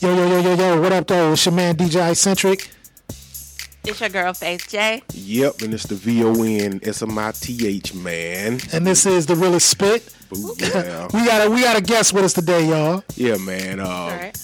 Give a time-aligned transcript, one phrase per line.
[0.00, 1.32] Yo, yo, yo, yo, yo, what up, though?
[1.32, 2.68] It's your man DJ iCentric.
[3.84, 5.02] It's your girl Faythe J.
[5.12, 8.60] Yep, and it's the V O N S M I T H man.
[8.72, 10.14] And this is the realest spit.
[10.36, 11.08] Ooh, yeah.
[11.12, 13.02] We got a we got a guest with us today, y'all.
[13.16, 13.80] yeah, man.
[13.80, 14.38] Uh, All right.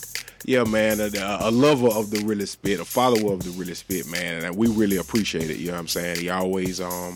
[0.45, 0.99] Yeah, man.
[1.01, 1.11] A,
[1.41, 4.45] a lover of the realest spit, a follower of the realest spit, man.
[4.45, 5.59] And we really appreciate it.
[5.59, 6.19] You know what I'm saying?
[6.21, 7.15] He always um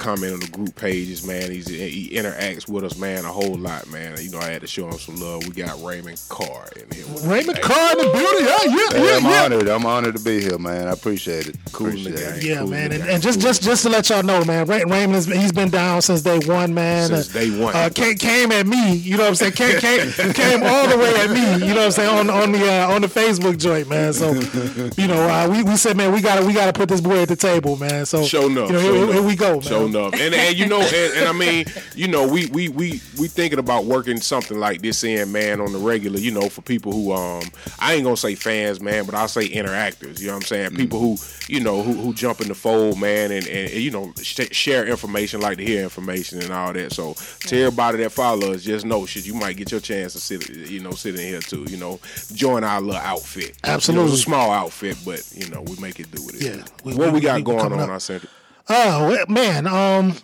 [0.00, 1.50] comment on the group pages, man.
[1.50, 4.16] He's, he interacts with us, man, a whole lot, man.
[4.20, 5.46] You know, I had to show him some love.
[5.46, 7.04] We got Raymond Carr in here.
[7.24, 7.60] Raymond today.
[7.60, 8.46] Carr in the building.
[8.46, 9.44] Yeah, yeah, Hey, yeah, I'm yeah.
[9.44, 9.68] honored.
[9.68, 10.88] I'm honored to be here, man.
[10.88, 11.56] I appreciate it.
[11.72, 12.42] Cool Appreciate it.
[12.42, 13.46] Yeah, Cool man, and, and just game.
[13.48, 16.38] just just to let y'all know, man, Ray, Raymond has he's been down since day
[16.46, 17.08] one, man.
[17.08, 17.76] Since day one.
[17.76, 19.52] uh, came, came at me, you know what I'm saying?
[19.52, 22.18] Came, came, came all the way at me, you know what I'm saying?
[22.18, 24.12] On on the uh, on the Facebook joint, man.
[24.12, 24.32] So,
[25.00, 27.28] you know, uh, we, we said, man, we gotta we gotta put this boy at
[27.28, 28.06] the table, man.
[28.06, 28.68] So, Show enough.
[28.68, 29.62] you know, show here, here we go, man.
[29.98, 33.58] And and you know, and, and I mean, you know, we we we we thinking
[33.58, 36.18] about working something like this in, man, on the regular.
[36.18, 37.42] You know, for people who um,
[37.78, 40.20] I ain't gonna say fans, man, but I'll say interactors.
[40.20, 40.70] You know what I'm saying?
[40.76, 41.16] People who
[41.48, 44.86] you know who, who jump in the fold, man, and and, you know sh- share
[44.86, 46.92] information, like to hear information and all that.
[46.92, 47.14] So
[47.48, 50.48] to everybody that follow us, just know, shit, you might get your chance to sit,
[50.48, 51.64] you know, sit in here too.
[51.68, 51.98] You know,
[52.32, 53.44] join our little outfit.
[53.44, 54.12] You know, Absolutely.
[54.12, 56.42] it's a small outfit, but you know, we make it do with it.
[56.56, 57.80] Yeah, we- what we- we got we going on?
[57.80, 57.90] up.
[57.90, 58.22] I said.
[58.72, 60.14] Oh man, um,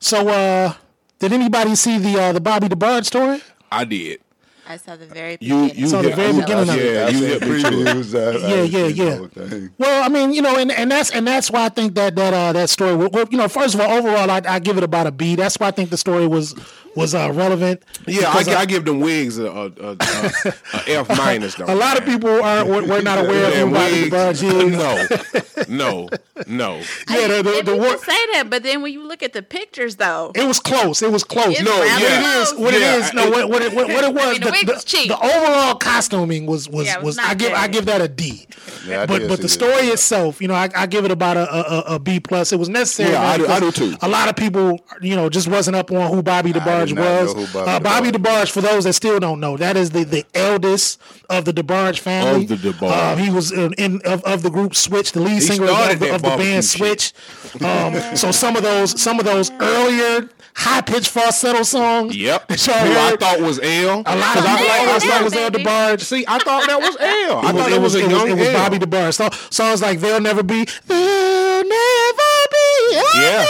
[0.00, 0.72] so uh,
[1.18, 3.40] did anybody see the uh, the Bobby DeBarge story?
[3.70, 4.20] I did.
[4.66, 5.76] I saw the very You beginning.
[5.76, 6.94] you So the very you- beginning of it.
[6.94, 7.86] yeah, I you hit me to it.
[7.86, 8.14] previews.
[8.14, 9.68] I- I Yeah, yeah, yeah.
[9.78, 12.34] Well, I mean, you know, and, and that's and that's why I think that that
[12.34, 12.94] uh, that story.
[12.94, 15.36] Well, you know, first of all, overall, I, I give it about a B.
[15.36, 16.54] That's why I think the story was
[16.98, 17.82] was uh, relevant.
[18.06, 20.54] Yeah, I, Because, uh, I give them wigs a, a, a, a,
[20.86, 21.66] a F minus though.
[21.66, 24.42] a lot of people are were, were not aware of Yeah, who Bobby wigs.
[24.42, 25.68] DeBarge.
[25.68, 26.08] No, no,
[26.46, 26.76] no.
[27.08, 29.42] Yeah, the, the, They the war, say that, but then when you look at the
[29.42, 31.02] pictures, though, it was close.
[31.02, 31.48] It was close.
[31.58, 31.94] It's No, yeah.
[31.94, 34.14] What it is, what it Yeah, is, no, it- what, what, it, what, what it
[34.14, 35.08] was, mean, the wig the, was cheap.
[35.08, 38.08] the overall costuming was was Yeah, was, was I not give I give that a
[38.08, 38.46] D.
[38.86, 39.48] Yeah, I but did but see the that.
[39.48, 42.52] story itself, you know, I, I give it about a, a, a- a B plus.
[42.52, 43.12] It was necessary.
[43.12, 43.96] Yeah, I do- I do too.
[44.02, 47.52] A lot of people, you know, just wasn't up on who Bobby DeBarge know was.
[47.52, 50.24] Bobby uh, Bobby DeBarge DeBarge, for those that still don't know, that is the, the
[50.34, 52.42] eldest of the DeBarge family.
[52.44, 52.90] Of the DeBarge.
[52.90, 56.14] Uh, he was in, in of, of the group Switch, the lead singer of, the,
[56.14, 57.00] of the band shit.
[57.00, 57.62] Switch.
[57.62, 62.16] Um, so some of those some of those earlier high pitched falsetto songs.
[62.16, 62.48] Yep.
[62.48, 64.00] that Who I thought was El.
[64.00, 65.64] a lot of I, always Yeah, thought was baby.
[65.64, 66.00] DeBarge.
[66.00, 67.38] see, I thought that was El.
[67.38, 69.14] I It thought it was, was a it was, young it was Bobby DeBarge.
[69.14, 73.46] So, songs like "They'll Never Be," "They'll Never Be," Yeah.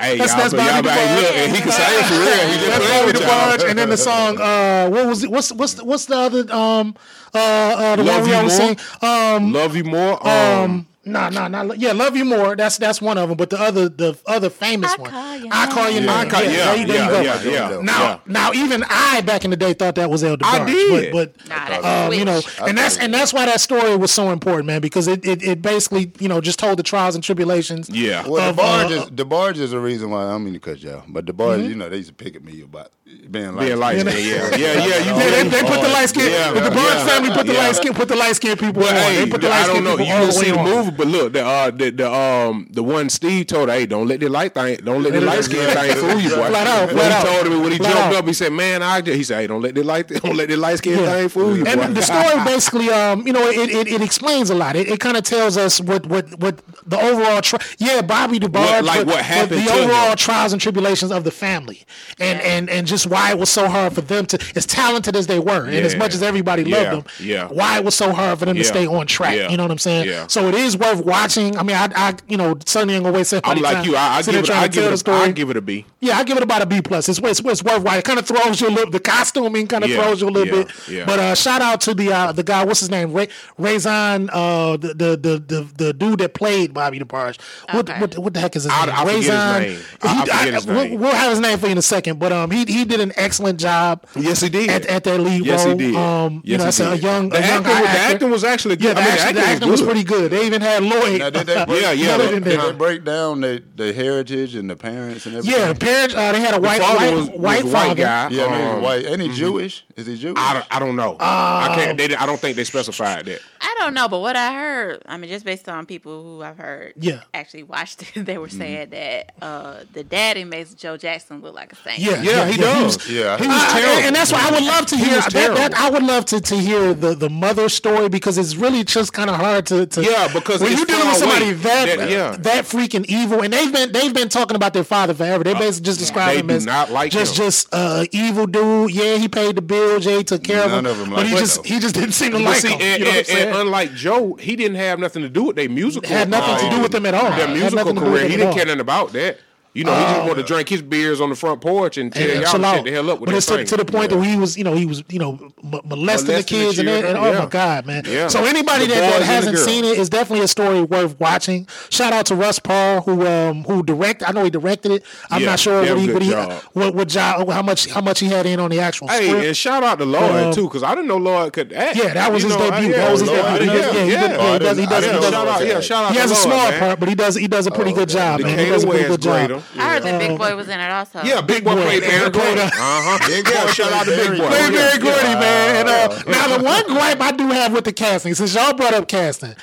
[0.00, 2.48] Hey, that's, that's Bobby y'all, look, and he can sing for real.
[2.48, 3.30] He just That's Bobby with y'all.
[3.30, 5.30] DeBarge, and then the song, uh, what was it?
[5.30, 6.94] What's what's the, what's the other um
[7.34, 8.68] uh, uh the Love one we You always More?
[8.68, 8.78] sing?
[9.02, 10.26] Um, Love you more.
[10.26, 11.72] um, Um, nah, nah, nah.
[11.74, 13.36] Yeah, "Love You More." That's that's one of them.
[13.36, 16.06] But the other the other famous I one, call you "I Call You name.
[16.06, 17.50] Name." I Call- yeah, yeah, there you, there you yeah, go.
[17.50, 17.80] yeah, yeah.
[17.82, 18.18] Now, Yeah.
[18.26, 20.60] now, even I back in the day thought that was El DeBarge.
[20.60, 21.12] I did.
[21.12, 21.48] but, but
[21.82, 24.80] Nah, um, you know, and that's and that's why that story was so important, man,
[24.80, 27.88] because it, it, it basically you know just told the trials and tribulations.
[27.90, 28.26] yeah.
[28.26, 30.78] Well, of, DeBarge uh, is DeBarge is the reason why I don't mean to cut
[30.80, 32.90] y'all, but DeBarge, you know, they used to pick at me about
[33.30, 34.50] being like Being light skinned, yeah.
[34.50, 34.84] Yeah, yeah.
[34.98, 36.30] You Yeah, they, they put the light skin.
[36.32, 37.58] Yeah, the DeBarge yeah, family put the yeah.
[37.60, 37.94] light skin.
[37.94, 39.12] Put the light skin people Well, on.
[39.12, 39.98] hey, they put the I light don't know.
[39.98, 42.82] You all didn't see way the movie, but look, the uh, the, the um the
[42.82, 45.64] one Steve told her, hey, don't let the light thing, don't let the light skin
[45.74, 46.48] thing fool you, boy.
[46.48, 48.22] Flat out, When flat he told him when he Flat jumped out.
[48.22, 50.48] up, he said, man, I just, he said, hey, don't let the light, don't let
[50.48, 51.06] the light skin Yeah.
[51.14, 51.70] thing fool you, boy.
[51.70, 54.74] And the story basically, um, you know, it, it, it explains a lot.
[54.74, 58.52] It, it kind of tells us what what what the overall, tri- yeah, Bobby DeBarge,
[58.54, 61.84] What- like what but happened the overall trials and tribulations of the family,
[62.18, 65.26] and and and just why it was so hard for them to, as talented as
[65.26, 66.76] they were, and as much as everybody Yeah.
[66.76, 67.46] loved them, Yeah.
[67.48, 69.36] why it was so hard for them to stay on track.
[69.36, 69.48] Yeah.
[69.50, 70.08] You know what I'm saying?
[70.08, 70.26] Yeah.
[70.28, 71.56] So it is worth watching.
[71.58, 73.96] I mean, I, I you know, certainly ain't gonna waste I'm like time you.
[73.96, 74.52] I, I sitting give it.
[74.52, 74.88] trying I to give it.
[74.88, 75.20] the A, story.
[75.20, 75.86] I give it a B.
[76.00, 77.08] Yeah, I give it about a B plus.
[77.08, 77.98] It's, it's, it's worth watching.
[77.98, 78.90] It kind of throws you a little.
[78.90, 80.88] The costuming kind of Yeah, throws you a little yeah, bit.
[80.88, 81.04] yeah.
[81.06, 82.64] But uh, shout out to the uh, the guy.
[82.64, 83.12] What's his name?
[83.12, 83.28] Ray,
[83.58, 87.38] Razan, uh, the, the the the the dude that played Bobby DeBarge.
[87.72, 88.00] What, Okay.
[88.00, 88.94] what what the heck is his I- name?
[88.94, 89.78] I forget his Razan- name.
[90.02, 92.18] I- I forget his we'll- We'll, have his name for you in a second.
[92.18, 94.04] But um, he he did an excellent job.
[94.14, 94.68] Yes, he did.
[94.70, 95.78] At, at that lead Yes, role.
[95.78, 95.96] he did.
[95.96, 97.02] Um, you know, he it's a did.
[97.02, 98.96] young, The a young acting, high was, the acting was actually Yeah, good.
[98.96, 100.30] the, I mean, action, the acting was was pretty good.
[100.30, 101.18] They even had Lloyd.
[101.20, 104.54] Now, did they break, Yeah, yeah, Lloyd they- did they break down the, the heritage
[104.54, 105.58] and the parents and everything?
[105.60, 106.14] Yeah, the parents.
[106.14, 107.94] Uh, they had a white father white, was- white was white father.
[108.02, 108.28] guy.
[108.30, 109.06] Yeah, I mean, Um, he's white.
[109.06, 109.84] Ain't he Jewish?
[109.96, 110.36] Is he Jewish?
[110.38, 111.16] I don't, I don't know.
[111.20, 111.96] I can't.
[111.98, 113.40] They, I don't think they specified that.
[113.60, 116.58] I don't know, but what I heard, I mean, just based on people who I've
[116.58, 117.20] heard, Yeah.
[117.32, 121.72] actually watched it, they were saying that uh, the daddy makes Joe Jackson look like
[121.72, 121.98] a saint.
[121.98, 124.64] Yeah, Yeah, he he does was, yeah, he was terrible, and, that's why I would
[124.64, 125.20] love to hear.
[125.20, 128.84] That, that, I would love to, to hear the, the mother story because it's really
[128.84, 132.10] just kind of hard to, to, yeah because when you're dealing with somebody that that,
[132.10, 132.36] yeah.
[132.38, 135.44] that freaking evil, and they've been they've been talking about their father forever.
[135.44, 137.44] They uh, basically just describe him as not like just him.
[137.44, 138.90] just uh, evil dude.
[138.92, 140.00] Yeah, he paid the bill.
[140.00, 141.62] Jay took care None of him, of like but he just though.
[141.62, 142.80] he just didn't seem to like see, him.
[142.80, 145.68] And, you know and, and unlike Joe, he didn't have nothing to do with their
[145.68, 146.08] musical.
[146.08, 147.30] Had nothing to do with them at all.
[147.30, 149.38] Their musical career, he didn't care nothing about that.
[149.72, 152.12] You know, he just oh, wanted to drink his beers on the front porch and
[152.12, 154.18] tell y'all chill shit the hell up with But it's to, to, the point yeah.
[154.18, 157.06] that he was, you know, he was, you know, molesting, molesting the kids the and,
[157.06, 157.38] and, oh yeah.
[157.38, 158.02] my god, man.
[158.04, 158.26] Yeah.
[158.26, 161.68] So anybody that, that, hasn't seen it's definitely a story worth watching.
[161.88, 164.28] Shout out to Russ Parr who um who directed.
[164.28, 165.04] I know he directed it.
[165.30, 166.32] I'm not sure what he, what, he
[166.72, 169.06] what, what job how much how much he had in on the actual.
[169.06, 169.46] Hey, script.
[169.46, 171.96] and shout out to Lloyd um, too because I didn't know Lloyd could act.
[171.96, 172.92] Yeah, that was his debut.
[172.92, 173.66] That was his debut.
[173.66, 174.78] Yeah, yeah, he does.
[174.78, 175.64] He does.
[175.64, 176.12] Yeah, shout out.
[176.12, 177.36] He has a small part, but he does.
[177.36, 178.58] He does a pretty oh, good oh, job, man.
[178.58, 179.59] He does a pretty good job.
[179.76, 181.22] I heard that Big Boy was in it also.
[181.22, 182.54] Yeah, Big Boy played Eric Gordy.
[182.54, 183.72] Big Boy, uh-huh.
[183.72, 184.48] shout out to Big Boy.
[184.48, 185.88] Played Eric Gordy, man.
[185.88, 189.08] Uh, now the one gripe I do have with the casting, since y'all brought up
[189.08, 189.54] casting,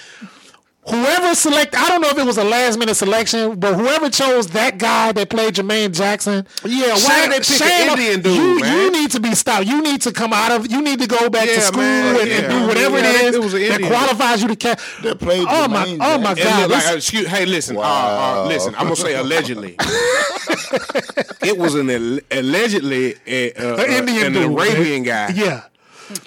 [0.90, 4.48] whoever select I don't know if it was a last minute selection, but whoever chose
[4.48, 6.46] that guy that played Jermaine Jackson.
[6.66, 8.78] Yeah, why did they pick an Indian dude, you, man?
[8.78, 9.66] You need to be stopped.
[9.66, 12.20] You need to come out of you need to go back yeah, to school man,
[12.20, 12.36] and, yeah.
[12.38, 14.80] and, do whatever yeah, it is it that qualifies you to catch.
[15.04, 16.70] That played oh my oh my god.
[16.70, 17.84] Like, excuse, hey listen, wow.
[17.84, 19.76] uh, uh, listen, I'm gonna say allegedly.
[21.42, 21.90] it was an
[22.32, 25.34] allegedly uh, an Indian an dude, Arabian man.
[25.34, 25.34] guy.
[25.34, 25.64] Yeah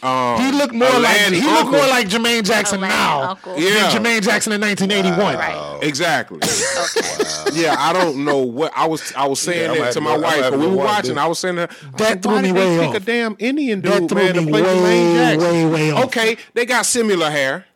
[0.02, 3.90] um, he looked more like he looked more like Jermaine Jackson now yeah.
[3.90, 5.18] than Jermaine Jackson in 1981.
[5.18, 5.38] Wow.
[5.38, 5.78] Right.
[5.82, 6.38] Exactly.
[6.38, 7.60] okay.
[7.60, 9.12] Yeah, I don't know what I was.
[9.14, 10.52] I was saying yeah, that to my to, wife.
[10.52, 11.12] We were watching.
[11.12, 11.18] Dude.
[11.18, 11.70] I was saying that.
[11.96, 12.94] that like, threw me way off.
[12.94, 16.04] a damn Indian dude, that threw man, me way, way, way off.
[16.06, 17.66] Okay, they got similar hair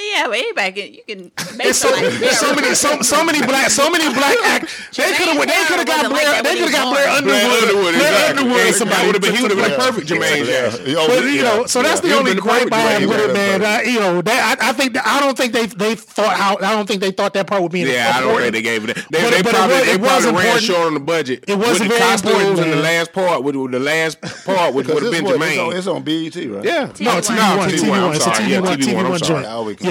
[0.00, 3.90] yeah, well, anybody can you can make so, so many so, so many black so
[3.90, 4.70] many black actors.
[4.96, 7.40] They could have they could have got Blair they could have got Blair Underwood.
[7.40, 8.72] Blair Underwood, Underwood exactly.
[8.72, 10.86] somebody would have been he would have been perfect Jermaine Jackson.
[10.86, 11.06] Yeah.
[11.06, 13.64] But you know, so that's the only gripe I have with it, man.
[13.64, 16.74] I, you know, that I, I think I don't think they they thought how I
[16.74, 17.80] don't think they thought that part would be.
[17.80, 18.16] Yeah, important.
[18.16, 18.96] I don't think they gave it.
[19.10, 20.52] They, but, they but probably it, it they probably important.
[20.52, 21.44] ran short on the budget.
[21.48, 22.60] It was with the important.
[22.60, 25.74] and the last part with, the last part would have been Jermaine.
[25.76, 26.64] It's on, BET, right?
[26.64, 27.70] Yeah, no, it's not TV One.
[27.70, 28.16] TV One.
[28.16, 29.46] It's a TV One joint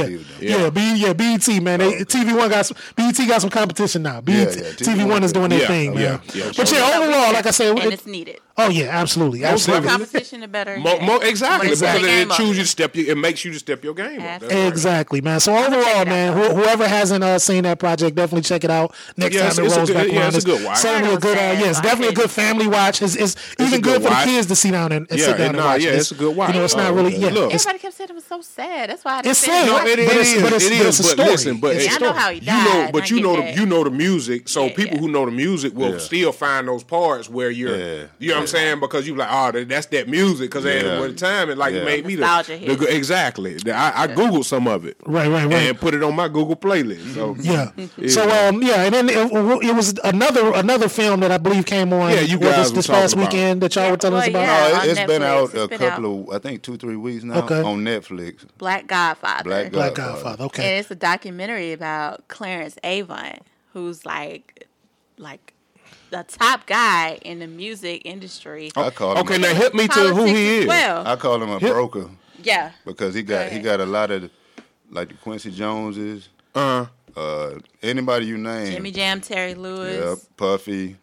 [0.08, 1.80] yeah, yeah, yeah, B, yeah, BET man.
[1.80, 4.22] TV One got some, BET got some competition now.
[4.22, 6.20] BET, TV, One is doing their thing, man.
[6.26, 8.40] But yeah, overall, like I said, and it's needed.
[8.60, 9.88] Oh yeah, absolutely, absolutely.
[9.88, 10.78] More competition, the better.
[10.78, 12.10] Mo- exactly, exactly.
[12.10, 12.96] because it, chooses you to step.
[12.96, 15.24] It makes you to step your game Exactly, right.
[15.24, 15.40] man.
[15.40, 18.94] So overall, man, wh- whoever hasn't uh, seen that project, definitely check it out.
[19.16, 21.38] Next yeah, time it rolls back around, it's, certainly a good.
[21.38, 23.02] Uh, yes, yeah, definitely a good family watch.
[23.02, 25.38] It's, it's, it's even good, good for the kids to sit down and, and sit
[25.38, 25.84] down and, watch.
[25.84, 26.50] Yeah, it's, a good watch.
[26.50, 27.16] You know, it's not really.
[27.16, 28.90] Oh, yeah, look, everybody kept saying it was so sad.
[28.90, 29.68] That's why I it's sad.
[29.68, 30.42] No, it is.
[30.42, 31.58] But it's a story.
[31.58, 32.92] But I know how he died.
[32.92, 34.50] But you know, you know the music.
[34.50, 38.10] So people who know the music will still find those parts where you're.
[38.20, 38.80] You know saying?
[38.80, 40.50] Because you like, oh, that's that music.
[40.50, 40.72] Because yeah.
[40.72, 41.86] at the time, it like yeah.
[41.86, 43.56] made me the, the exactly.
[43.56, 46.28] The, I, I, googled some of it, right, right, right, and put it on my
[46.28, 47.14] Google playlist.
[47.14, 47.72] So yeah,
[48.08, 51.94] so um, yeah, and then it, it, was another another film that I believe came
[51.94, 52.12] on.
[52.12, 53.32] Yeah, you guys this, this past about.
[53.32, 54.74] weekend that y'all were telling well, us about.
[54.74, 56.30] No, it, has been out a been couple out.
[56.30, 57.62] of I think two three weeks now okay.
[57.62, 58.46] on Netflix.
[58.58, 59.44] Black Godfather.
[59.44, 59.94] Black Godfather.
[59.94, 60.44] Black Godfather.
[60.46, 63.40] Okay, and it's a documentary about Clarence Avant,
[63.74, 64.68] who's like,
[65.18, 65.54] like
[66.10, 68.72] the top guy in the music industry.
[68.76, 70.68] I call him okay, now hit me to who he is.
[70.68, 71.06] Well.
[71.08, 71.72] I call him a hit.
[71.72, 72.10] broker.
[72.42, 74.30] Yeah, because he got Go he got a lot of
[74.90, 76.30] like the Quincy Joneses.
[76.56, 76.86] Uh,
[77.16, 78.72] uh, anybody you name.
[78.72, 79.98] Jimmy Jam, Terry Lewis.
[80.00, 80.96] Yeah, Puffy.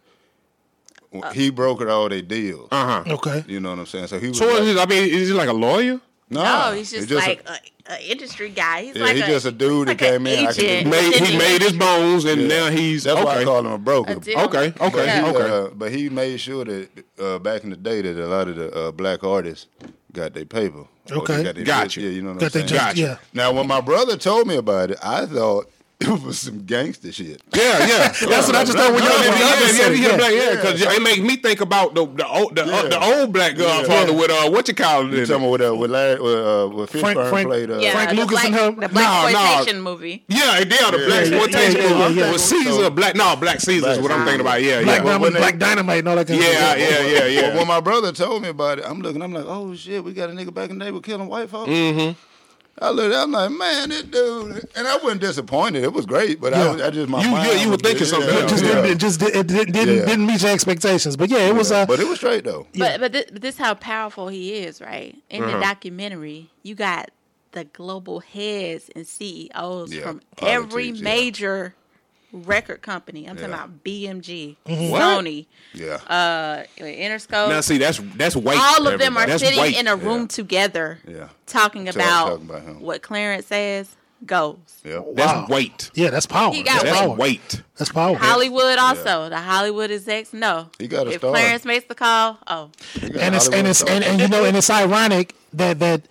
[1.12, 2.68] Uh, he brokered all their deals.
[2.70, 3.14] Uh huh.
[3.14, 3.44] Okay.
[3.46, 4.06] You know what I'm saying?
[4.08, 4.38] So he was.
[4.38, 6.00] So like, is, I mean, is he like a lawyer?
[6.28, 7.48] No, no he's just, just like
[7.86, 8.82] an industry guy.
[8.82, 10.48] He's yeah, like he's a, just a dude like that came in.
[10.48, 10.58] Agent.
[10.58, 12.48] He made, he made his bones, and yeah.
[12.48, 13.24] now he's that's okay.
[13.24, 14.12] why I call him a broker.
[14.12, 15.50] A okay, okay, but he, okay.
[15.50, 16.88] Uh, but he made sure that
[17.20, 19.68] uh, back in the day that a lot of the uh, black artists
[20.12, 20.86] got their paper.
[21.10, 22.00] Okay, got their gotcha.
[22.00, 22.66] Yeah, you know what got I'm saying.
[22.66, 23.04] Just, you.
[23.04, 23.18] Yeah.
[23.32, 27.40] Now, when my brother told me about it, I thought it was some gangster shit.
[27.54, 28.08] Yeah, yeah.
[28.28, 30.50] That's what I just thought when y'all did yeah, yeah, yeah, black yeah.
[30.50, 32.76] because it make me think about the the old, the, yeah.
[32.76, 34.18] uh, the old black Godfather yeah.
[34.18, 35.16] with uh what you call it?
[35.16, 38.28] You talking about uh, with uh, with uh, Frank, Frank played uh, yeah, Frank Lucas
[38.28, 38.80] black, and him?
[38.80, 39.90] The black exploitation nah, nah.
[39.90, 40.24] movie.
[40.28, 40.92] Yeah, it did.
[40.92, 42.90] the black exploitation movie with Caesar.
[42.90, 44.62] Black, no, Black Caesar is what I'm thinking about.
[44.62, 45.18] Yeah, yeah.
[45.18, 46.28] Black Dynamite and all that.
[46.28, 47.56] Yeah, yeah, yeah, yeah.
[47.56, 49.22] When my brother told me about it, I'm looking.
[49.22, 51.48] I'm like, oh shit, we got a nigga back in the day with killing white
[51.48, 51.70] folks.
[51.70, 52.35] Mm-hmm.
[52.78, 53.14] I looked.
[53.14, 54.68] I'm like, man, that dude.
[54.76, 55.82] And I wasn't disappointed.
[55.82, 56.64] It was great, but yeah.
[56.64, 57.48] I, I, just my you, mind.
[57.48, 58.08] Yeah, you were thinking good.
[58.08, 58.34] something.
[58.34, 58.44] Yeah.
[58.44, 58.82] It just, yeah.
[58.82, 61.16] didn't, just it didn't didn't, didn't meet your expectations.
[61.16, 61.72] But yeah, it was.
[61.72, 62.66] Uh, but it was straight though.
[62.76, 65.16] But but this, this how powerful he is, right?
[65.30, 65.60] In the uh-huh.
[65.60, 67.10] documentary, you got
[67.52, 71.74] the global heads and CEOs from every major
[72.32, 73.28] record company.
[73.28, 73.48] I'm yeah.
[73.48, 74.90] talking about BMG, mm-hmm.
[74.90, 75.02] what?
[75.02, 77.48] Sony, yeah, uh, Interscope.
[77.48, 78.58] Now see, that's that's white.
[78.58, 79.78] All of them are that's sitting white.
[79.78, 80.26] in a room yeah.
[80.28, 84.56] together, yeah, talking about, talking about what Clarence says goes.
[84.84, 85.12] Yeah, wow.
[85.14, 85.90] that's white.
[85.94, 86.52] Yeah, that's power.
[86.52, 87.62] He got that's white.
[87.76, 88.16] That's power.
[88.16, 89.24] Hollywood also.
[89.24, 89.28] Yeah.
[89.30, 90.32] The Hollywood is ex.
[90.32, 91.32] No, he got a if star.
[91.32, 92.70] Clarence makes the call, oh,
[93.02, 96.02] and it's and it's and, and, you know and it's ironic that that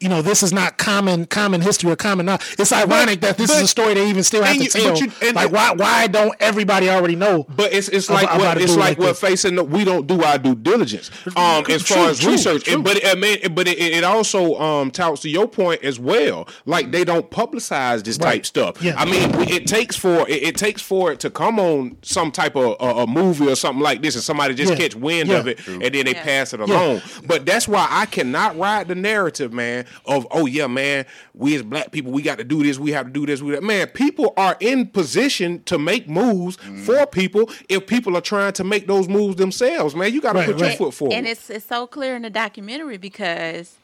[0.00, 2.56] you know this is not common common history or common knowledge.
[2.58, 4.92] It's ironic that this is a story they even still have and to you- tell.
[4.92, 7.46] but you- and- like why why don't everybody already know?
[7.56, 9.20] But it's it's like about what a it's like like what this.
[9.20, 12.64] facing the, we don't do our due diligence um as True, far as true, research.
[12.64, 12.82] true.
[12.82, 16.46] But I mean, but it, it also um touts to your point as well.
[16.66, 18.34] Like they don't publicize this Right.
[18.34, 18.82] type stuff.
[18.82, 18.94] Yeah.
[18.98, 22.54] I mean, it takes for it, it takes for it to come on some type
[22.54, 24.76] of a, a movie or something like this, and somebody just Yeah.
[24.78, 25.36] catch wind Yeah.
[25.38, 26.22] of it, and then they Yeah.
[26.22, 27.00] pass it along.
[27.26, 29.85] But that's why I cannot ride the narrative, man.
[30.04, 33.06] Of oh yeah, man, we as black people, we got to do this, we have
[33.06, 33.62] to do this, we that.
[33.62, 36.82] Man, people are in position to make moves Mm-hmm.
[36.84, 39.94] for people if people are trying to make those moves themselves.
[39.94, 41.14] Man, you got to Right, put your foot forward.
[41.14, 43.76] and it's it's so clear in the documentary because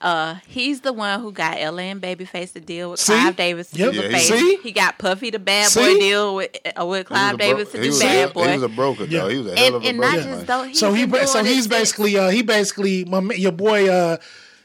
[0.00, 1.84] uh he's the one who got L.A.
[1.90, 3.12] and Babyface to deal with See?
[3.12, 3.90] Clive Davis to Yep.
[3.92, 4.28] do Yeah, the he- face.
[4.28, 4.56] See?
[4.62, 5.80] He got Puffy the bad See?
[5.80, 8.48] boy deal with uh, with Clive Davis to he do was bad a, boy.
[8.48, 9.20] He was a broker, Yeah.
[9.20, 9.28] though.
[9.28, 10.16] He was a hell and of a and broker.
[10.16, 10.34] not man.
[10.34, 10.62] just though.
[10.64, 13.88] He's so he been ba- doing so he's basically uh he basically my, your boy
[13.88, 14.16] uh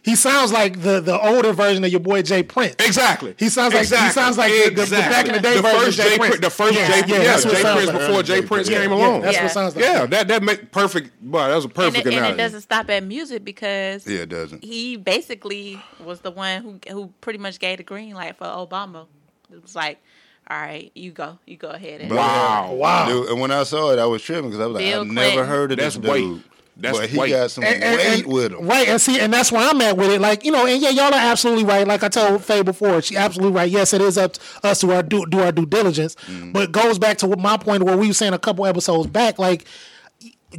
[0.10, 2.76] he sounds like the the older version of your boy Jay Prince.
[2.80, 3.36] Exactly.
[3.38, 5.80] He sounds like- he sounds like the- the- the back in the day the version
[5.80, 6.30] first of Jay Jay Prince.
[6.38, 6.42] Prince.
[6.42, 8.08] The first Yeah, Jay, yeah, yeah, that's what Jay sounds Prince like.
[8.08, 9.22] before Jay Prince Yeah, came yeah, along.
[9.22, 9.44] that's Yeah.
[9.44, 9.86] what it sounds like.
[9.86, 11.22] Yeah, that that make perfect.
[11.22, 14.20] Boy, that was a and perfect it, and it doesn't stop at music because Yeah,
[14.22, 14.64] it doesn't.
[14.64, 19.06] he basically was the one who who pretty much gave the green light for Obama.
[19.54, 20.00] It was like,
[20.50, 22.02] all right, you go, you go ahead.
[22.02, 22.72] And Wow.
[22.74, 23.08] Wow.
[23.08, 25.08] Dude, and when I saw it, I was tripping because I was like, Bill I've
[25.08, 26.42] never heard of That's this weight.
[26.82, 26.84] Dude.
[26.84, 27.30] That's but he weight.
[27.32, 28.68] got some And- and- weight and- with him.
[28.68, 30.22] Right, and see, and that's where I'm at with it.
[30.22, 31.88] Like, you know, and yeah, y'all are absolutely right.
[31.88, 33.70] Like I told Faye before, she absolutely right.
[33.70, 36.16] Yes, it is up to us to our do, do our due diligence.
[36.30, 36.54] Mm.
[36.54, 39.08] But it goes back to what my point where we were saying a couple episodes
[39.08, 39.66] back, like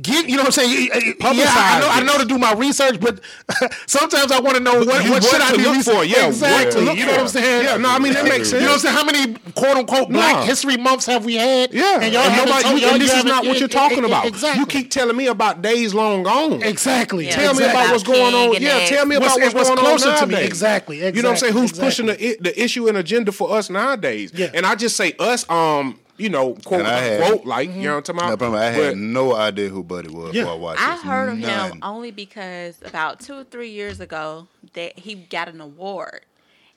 [0.01, 0.89] Get you know what I'm saying?
[0.93, 3.19] Yeah, I know, I know to do my research, but
[3.87, 5.95] sometimes I want to know what, You what should want I to be look research-
[5.97, 6.71] for, yeah, exactly.
[6.73, 7.65] to look you know what I'm saying?
[7.65, 8.53] Yeah, no, I mean that makes sense.
[8.53, 8.95] You know what I'm saying?
[8.95, 10.45] How many quote unquote Black Nah.
[10.45, 11.75] History months have we had?
[11.75, 12.63] Yeah, and y'all haven't nobody.
[12.63, 14.27] told- you- y'all- and this you is not haven't- what you're talking about.
[14.27, 14.61] Exactly.
[14.61, 16.63] You keep telling me about days long gone.
[16.63, 17.27] exactly.
[17.27, 17.35] Yeah.
[17.35, 18.63] Tell me about what's going on.
[18.63, 20.33] Yeah, tell me about What's- what's, what's going on to me.
[20.35, 20.47] nowadays.
[20.47, 21.53] Exactly, You know what I'm saying?
[21.53, 24.31] Who's pushing the the issue and agenda for us nowadays?
[24.37, 24.51] Yeah.
[24.55, 25.45] And I just say us.
[25.51, 28.19] Um, you know, quote And I had- unquote, like you know what I'm Mm-hmm.
[28.19, 28.39] talking No, about.
[28.39, 28.63] problem.
[28.63, 30.43] I But- had no idea who Buddy was Yeah.
[30.43, 31.03] before I watched I this.
[31.05, 35.61] heard of him only because about two or three years ago that he got an
[35.61, 36.21] award.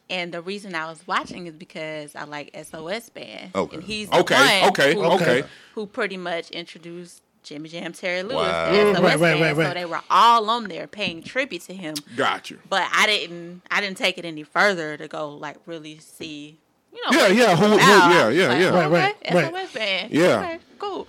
[0.09, 3.51] And the reason I was watching is because I like SOS Band.
[3.55, 3.75] Okay.
[3.77, 5.43] And he's the Okay, one okay, who, okay.
[5.75, 8.71] who pretty much introduced Jimmy Jam Terry Lewis Wow.
[8.71, 9.41] to SOS Right, right, Band.
[9.41, 9.67] right, right.
[9.69, 11.95] So they were all on there paying tribute to him.
[12.15, 12.59] Got you.
[12.69, 16.57] But I didn't I didn't take it any further to go like really see
[16.93, 18.69] you know Yeah, yeah, who- who- yeah, yeah, Like, yeah.
[18.69, 19.53] Right, okay, right, right.
[19.67, 20.11] SOS Band.
[20.11, 20.39] Yeah.
[20.39, 21.07] Okay, cool.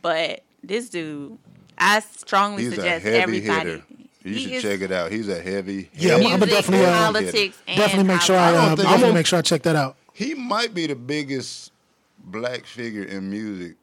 [0.00, 1.38] But this dude,
[1.78, 3.70] I strongly He's a suggest heavy everybody.
[3.70, 3.82] hitter.
[4.24, 5.12] You he should is check it out.
[5.12, 5.90] He's a heavy.
[5.94, 8.62] Yeah, I'm- heavy I'm music, definitely, uh, politics, Definitely make sure I, Hollywood.
[8.62, 9.96] uh, don't think definitely make sure I check that out.
[10.14, 11.72] He might be the biggest
[12.24, 13.74] black figure in music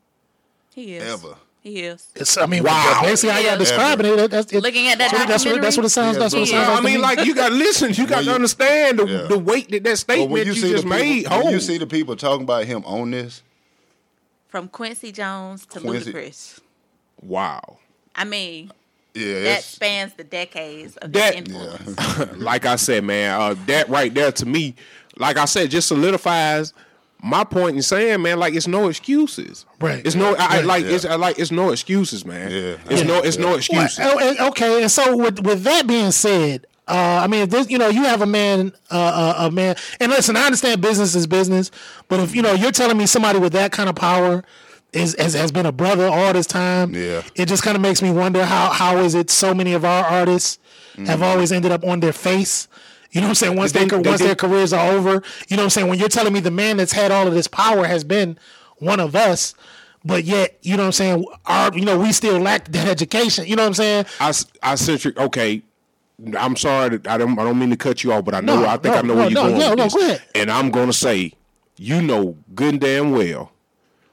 [0.73, 1.35] he is ever.
[1.63, 2.07] He is.
[2.15, 3.01] It's, I mean, Wow.
[3.03, 3.57] basically how y'all Yeah.
[3.57, 4.31] describing it.
[4.31, 6.17] That's, it, Looking at that that's what- that's what, that's what it sounds.
[6.17, 6.19] documentary?
[6.19, 6.79] That's what it sounds Yeah, like.
[6.79, 7.93] I mean, like you got to listen.
[7.93, 9.21] You got to understand the, Yeah.
[9.27, 11.49] the weight that that But statement when you, you see the just people, made when
[11.53, 13.43] you see the people talking about him on this,
[14.49, 16.59] From Quincy Jones to Quincy- Ludacris.
[17.21, 17.77] wow.
[18.15, 18.71] I mean,
[19.13, 22.37] yeah, that spans the decades of That- his influence.
[22.37, 24.73] like I said, man, uh, that right there to me,
[25.17, 26.73] like I said, just solidifies
[27.23, 29.65] my point in saying, man, like it's no excuses.
[29.79, 30.05] Right.
[30.05, 30.65] It's no, I, I Right.
[30.65, 30.91] like Yeah.
[30.91, 32.49] it's I like it's no excuses, man.
[32.51, 32.75] Yeah.
[32.89, 33.07] It's Yeah.
[33.07, 33.99] no, it's no Well, excuses.
[33.99, 37.89] and- okay, and so with with that being said, uh, I mean, this, you know,
[37.89, 41.69] you have a man, uh, uh, a man, and listen, I understand business is business,
[42.09, 44.43] but if you know, you're telling me somebody with that kind of power
[44.91, 47.21] is has, has been a brother all this time, Yeah.
[47.35, 50.03] it just kind of makes me wonder how how is it so many of our
[50.03, 50.57] artists
[50.97, 51.07] Mm.
[51.07, 52.67] have always ended up on their face.
[53.11, 53.55] You know what I'm saying?
[53.57, 55.87] Once They- they once did- their careers are over, you know what I'm saying?
[55.89, 58.37] When you're telling me the man that's had all of this power has been
[58.77, 59.53] one of us,
[60.05, 61.25] but yet, you know what I'm saying?
[61.45, 63.45] Our, you know, we still lack that education.
[63.45, 64.05] You know what I'm saying?
[64.63, 65.13] I, sent you.
[65.17, 65.61] Okay,
[66.37, 66.97] I'm sorry.
[66.97, 67.37] That I don't.
[67.37, 68.61] I don't mean to cut you off, but I know.
[68.61, 69.57] No, I think no, I know no, where you're going.
[69.59, 69.93] no, with no, this.
[69.93, 70.21] go ahead.
[70.35, 71.33] And I'm gonna say,
[71.77, 73.51] you know, good and damn well,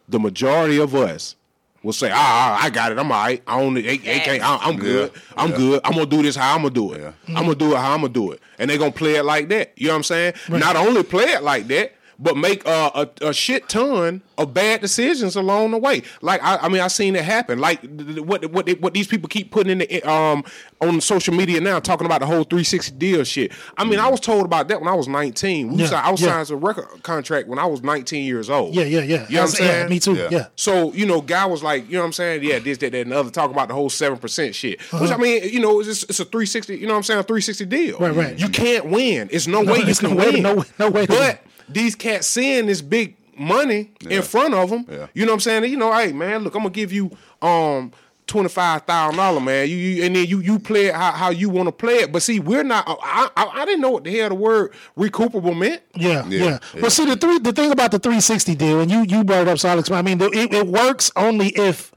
[0.09, 1.37] the majority of us
[1.83, 2.99] will say, ah, ah, I got it.
[2.99, 3.43] I'm all right.
[3.47, 3.83] I own it.
[3.83, 5.13] They, they can't, I, I'm good.
[5.15, 5.57] Yeah, I'm yeah.
[5.57, 5.81] good.
[5.85, 7.01] I'm gonna do this how I'm gonna do it.
[7.01, 7.13] Yeah.
[7.29, 8.41] I'm gonna do it how I'm gonna do it.
[8.59, 9.73] And they're gonna play it like that.
[9.77, 10.35] You know what I'm saying?
[10.49, 14.81] Not only play it like that, but make uh, a, a shit ton of bad
[14.81, 16.03] decisions along the way.
[16.21, 17.59] Like I, I mean, I seen it happen.
[17.59, 20.45] Like th- th- what what what these people keep putting in the um
[20.81, 23.53] on social media now, talking about the whole 360 deal shit.
[23.77, 25.71] I mean, I was told about that when I was 19.
[25.73, 26.29] We Yeah, si- I was yeah.
[26.45, 28.75] signed a record contract when I was 19 years old.
[28.75, 29.03] Yeah, yeah, yeah.
[29.03, 29.89] You know what I'm That's- yeah, saying?
[29.91, 30.15] me too.
[30.15, 30.29] Yeah.
[30.31, 30.47] Yeah.
[30.57, 32.43] So you know, guy was like, you know what I'm saying?
[32.45, 33.31] Yeah, this, that, that, and the other.
[33.31, 34.81] Talk about the whole seven percent shit.
[34.93, 36.77] Which I mean, you know, it's, just, it's a 360.
[36.77, 37.21] You know what I'm saying?
[37.21, 37.99] A 360 deal.
[37.99, 38.39] Right, right.
[38.39, 39.29] You can't win.
[39.33, 40.43] It's no, way you can no way to- win.
[40.43, 41.39] no way- no way to But win.
[41.69, 44.85] These cats seeing this big money in front of them.
[44.89, 45.07] Yeah.
[45.15, 45.65] You know what I'm saying?
[45.71, 47.93] You know, hey man, look, I'm gonna give you um.
[48.27, 51.31] Twenty five thousand dollar man, you, you and then you you play it how, how
[51.31, 52.13] you want to play it.
[52.13, 52.85] But see, we're not.
[52.87, 55.81] I, I I didn't know what the hell the word recuperable meant.
[55.95, 56.81] Yeah, yeah, Yeah, yeah.
[56.83, 59.49] But see, the three, the thing about the 360 deal, and you you brought it
[59.49, 59.91] up, so Alex.
[59.91, 61.91] I mean, the, it, it works only if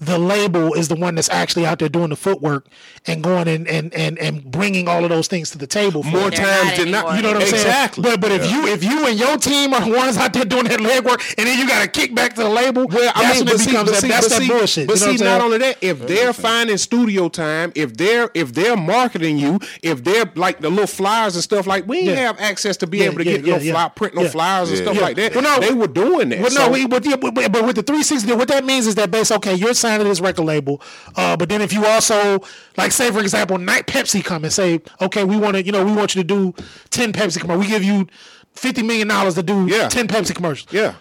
[0.00, 2.66] the label is the one that's actually out there doing the footwork
[3.06, 6.02] and going and and and, and bringing all of those things to the table.
[6.02, 7.16] For More times not than not.
[7.16, 7.54] You know what I'm saying?
[7.66, 8.02] exactly.
[8.02, 10.64] But but if you if you and your team are the ones out there doing
[10.64, 13.36] that legwork, and then you got to kick back to the label, Well, I that's
[13.38, 14.86] mean, when but it see, becomes but that, see, that's but that see, bullshit.
[14.88, 18.52] But you know see, not only that, if they're finding studio time, if they're if
[18.52, 22.14] they're marketing you, if they're like the little flyers and stuff like, we Yeah.
[22.16, 23.72] have access to be Yeah, able to yeah, get yeah, no yeah.
[23.72, 24.28] fly, print no Yeah.
[24.30, 24.84] flyers and Yeah.
[24.84, 25.02] stuff Yeah.
[25.02, 25.34] like that.
[25.36, 25.66] Well, no.
[25.66, 26.40] they were doing that.
[26.40, 28.96] Well, no, So- we, but, yeah, but, but with the 360, what that means is
[28.96, 30.80] that base, okay, you're signed to this record label,
[31.16, 32.40] uh, but then if you also,
[32.76, 35.84] like, say for example, Night Pepsi come and say, okay, we want to, you know,
[35.84, 36.54] we want you to do
[36.90, 37.66] 10 Pepsi commercials.
[37.66, 38.06] We give you
[38.54, 39.88] 50 million dollars to do Yeah.
[39.88, 40.72] 10 Pepsi commercials.
[40.72, 40.94] yeah.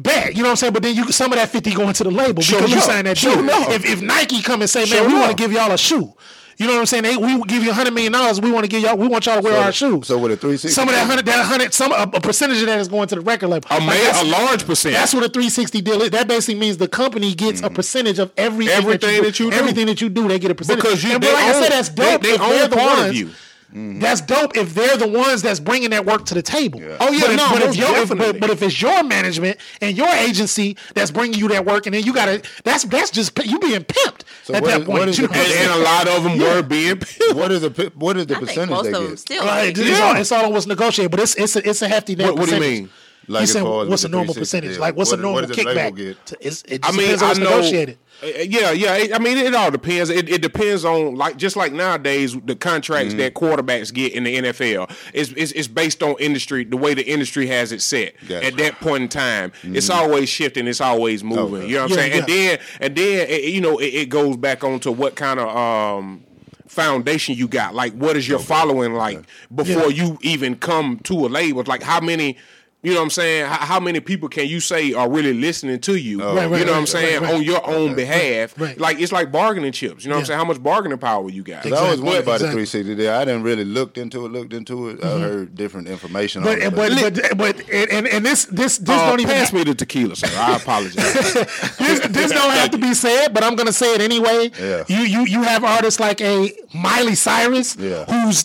[0.00, 0.72] Bad, you know what I'm saying?
[0.72, 2.86] But then you some of that 50 going to the label Sure because you enough.
[2.90, 3.48] signed that Sure deal.
[3.70, 6.12] If, if Nike come and say, man, Sure we want to give y'all a shoe.
[6.56, 7.02] You know what I'm saying?
[7.02, 8.40] They, we give you a hundred million dollars.
[8.40, 8.96] We want to give y'all.
[8.96, 10.06] We want y'all to wear So our shoes.
[10.06, 12.66] so with a 360 some of that hundred, that hundred, some a, a percentage of
[12.66, 13.66] that is going to the record label.
[13.70, 14.94] A, Like, a large percent.
[14.94, 16.10] that's what a 360 deal is.
[16.10, 17.74] That basically means the company gets a mm.
[17.74, 18.74] percentage of everything.
[18.76, 19.56] Everything that that you you do.
[19.56, 19.60] do.
[19.60, 20.82] Everything that you do, they get a percentage.
[20.82, 22.22] Because you- and they like I own- said, that's they- dope.
[22.22, 23.34] they if own the part of ones-
[23.74, 23.98] you.
[23.98, 26.80] That's dope if they're the ones that's bringing that work to the table.
[27.00, 29.58] Oh, yeah, but if, no, but, if your, if- but, but if it's your management
[29.80, 33.10] and your agency that's bringing you that work, and then you got to that's that's
[33.10, 34.98] just you being pimped So at what that is- point.
[35.00, 36.96] what is you the know what I'm and, and a lot of them were being.
[36.96, 37.34] pimped.
[37.34, 39.18] What is the what is the I think percentage most they of them get?
[39.18, 39.44] still.
[39.44, 40.00] Like, it's, Yeah.
[40.04, 42.38] all, it's all on what's negotiated, but it's it's a, it's a hefty net What-
[42.38, 42.90] what do you mean?
[43.28, 44.72] Like He as said, what's a normal percentage?
[44.72, 44.80] deal.
[44.80, 45.96] Like, what's a normal what does the label kickback?
[45.96, 46.32] get?
[46.40, 47.50] It's, it I mean, depends on I know.
[47.56, 47.98] negotiated.
[48.22, 48.96] Uh, Yeah, yeah.
[48.96, 50.10] it- I mean, it all depends.
[50.10, 54.36] It, it depends on like just like nowadays the contracts that quarterbacks get in the
[54.36, 58.46] NFL is is is based on industry, the way the industry has it set Gotcha.
[58.46, 59.52] at that point in time.
[59.64, 60.66] It's always shifting.
[60.66, 61.62] It's always moving.
[61.62, 61.66] Okay.
[61.68, 62.12] You know what I'm Yeah, saying?
[62.20, 65.40] And then and then it, you know it, it goes back on to what kind
[65.40, 66.24] of um
[66.66, 69.20] foundation you got like what is your following like
[69.54, 70.04] before Yeah.
[70.04, 72.36] you even come to a label like how many
[72.84, 73.46] you know what I'm saying?
[73.46, 76.22] How, how many people can you say are really listening to you?
[76.22, 77.20] Right, right, you know what I'm saying?
[77.22, 77.34] right, right.
[77.34, 78.58] On your own behalf.
[78.60, 78.78] right.
[78.78, 80.04] Like it's like bargaining chips.
[80.04, 80.38] You know what I'm saying?
[80.38, 81.62] How much bargaining power you got?
[81.62, 82.04] 'Cause I always Exactly.
[82.06, 82.62] wondered about Exactly.
[82.62, 83.14] the 360 there.
[83.20, 84.32] I didn't really looked into it.
[84.32, 85.02] Looked into it.
[85.04, 86.42] I heard different information.
[86.42, 89.34] But on it, but but but and and, and this this this Uh, don't even
[89.34, 90.28] pass me the tequila, sir.
[90.36, 90.94] I apologize.
[91.78, 94.50] this, this don't have to be said, but I'm gonna say it anyway.
[94.60, 94.84] Yeah.
[94.88, 98.04] You you you have artists like a Miley Cyrus, Yeah.
[98.04, 98.44] who's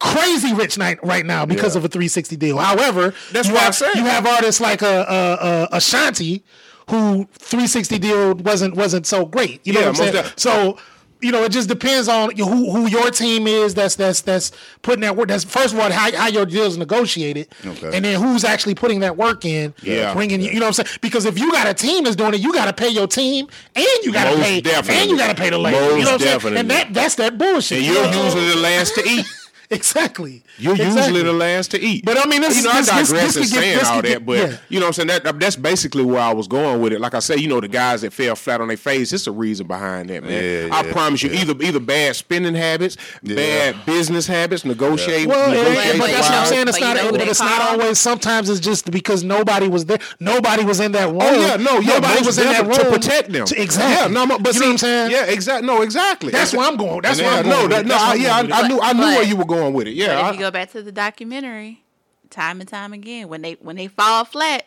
[0.00, 1.80] crazy rich night right now because Yeah.
[1.80, 2.58] of a 360 deal.
[2.58, 3.94] However, That's you what I have, said.
[3.96, 6.42] You have artists like a, a, a Ashanti,
[6.90, 9.60] who 360 deal wasn't wasn't so great.
[9.66, 10.12] You know Yeah, what I'm saying?
[10.12, 10.78] def- so.
[11.20, 13.74] You know, it just depends on who who your team is.
[13.74, 15.26] That's that's that's putting that work.
[15.26, 17.90] That's first of all how, how your deal's negotiated, Okay.
[17.92, 19.74] and then who's actually putting that work in.
[19.82, 20.14] Yeah.
[20.14, 20.50] bringing you.
[20.52, 20.98] You know what I'm saying?
[21.00, 23.48] Because if you got a team that's doing it, you got to pay your team,
[23.74, 24.94] and you got to pay, definitely.
[25.02, 25.80] and you got to pay the label.
[25.80, 26.56] Most you know what I'm saying?
[26.56, 27.78] And that that's that bullshit.
[27.78, 29.26] and you you're usually the last to eat.
[29.70, 30.42] exactly.
[30.58, 31.00] You're Exactly.
[31.02, 32.04] usually the last to eat.
[32.04, 33.84] But, I mean, this- you know, I this- this- digress this in could get- saying
[33.86, 34.56] all could that, but yeah.
[34.68, 35.22] you know what I'm saying?
[35.24, 37.00] That that's basically where I was going with it.
[37.00, 39.32] Like I say, you know, the guys that fell flat on their face, it's a
[39.32, 40.32] reason behind that, man.
[40.32, 41.40] Yeah, I yeah, promise you, yeah.
[41.42, 45.98] either either bad spending habits, bad business habits, negotiate, Well, and- and- negotiate.
[46.00, 46.68] but that's what I'm saying.
[46.68, 47.98] It's But you not, know who but it's not always.
[47.98, 49.98] Sometimes it's just because nobody was there.
[50.20, 51.18] Nobody was in that room.
[51.20, 53.44] Oh yeah, no, yeah, nobody was in that room to protect them.
[53.46, 54.12] to- exactly.
[54.14, 55.10] Yeah, no, but you see, know what I'm saying?
[55.10, 55.66] Yeah, exactly.
[55.66, 56.32] No, exactly.
[56.32, 57.00] That's where I'm going.
[57.02, 57.68] That's And where I'm going.
[57.68, 58.64] no, that, no, I, yeah, I, going with it.
[58.64, 59.90] I knew, I knew where you were going with it.
[59.90, 61.82] But Yeah, if you go back to the documentary,
[62.30, 64.66] time and time again, when they when they fall flat,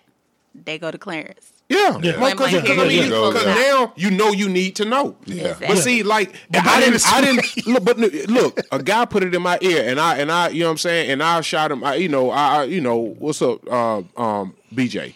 [0.55, 1.53] they go to Clarence.
[1.69, 2.19] Yeah, Yeah.
[2.19, 2.87] Well, 'cause- Point blank, 'cause I period.
[2.87, 3.31] mean, Yeah.
[3.31, 3.53] 'cause Yeah.
[3.53, 5.15] now you know you need to know.
[5.25, 5.55] Yeah.
[5.59, 7.85] But see, like But I didn't, I didn't look.
[7.85, 7.97] But
[8.29, 10.71] look, a guy put it in my ear, and I and I, you know what
[10.71, 11.83] I'm saying, and I shot him.
[11.83, 15.13] I, you know, I, I you know, what's up, uh, um, BJ?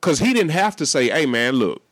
[0.00, 1.82] Because he didn't have to say, "Hey, man, look."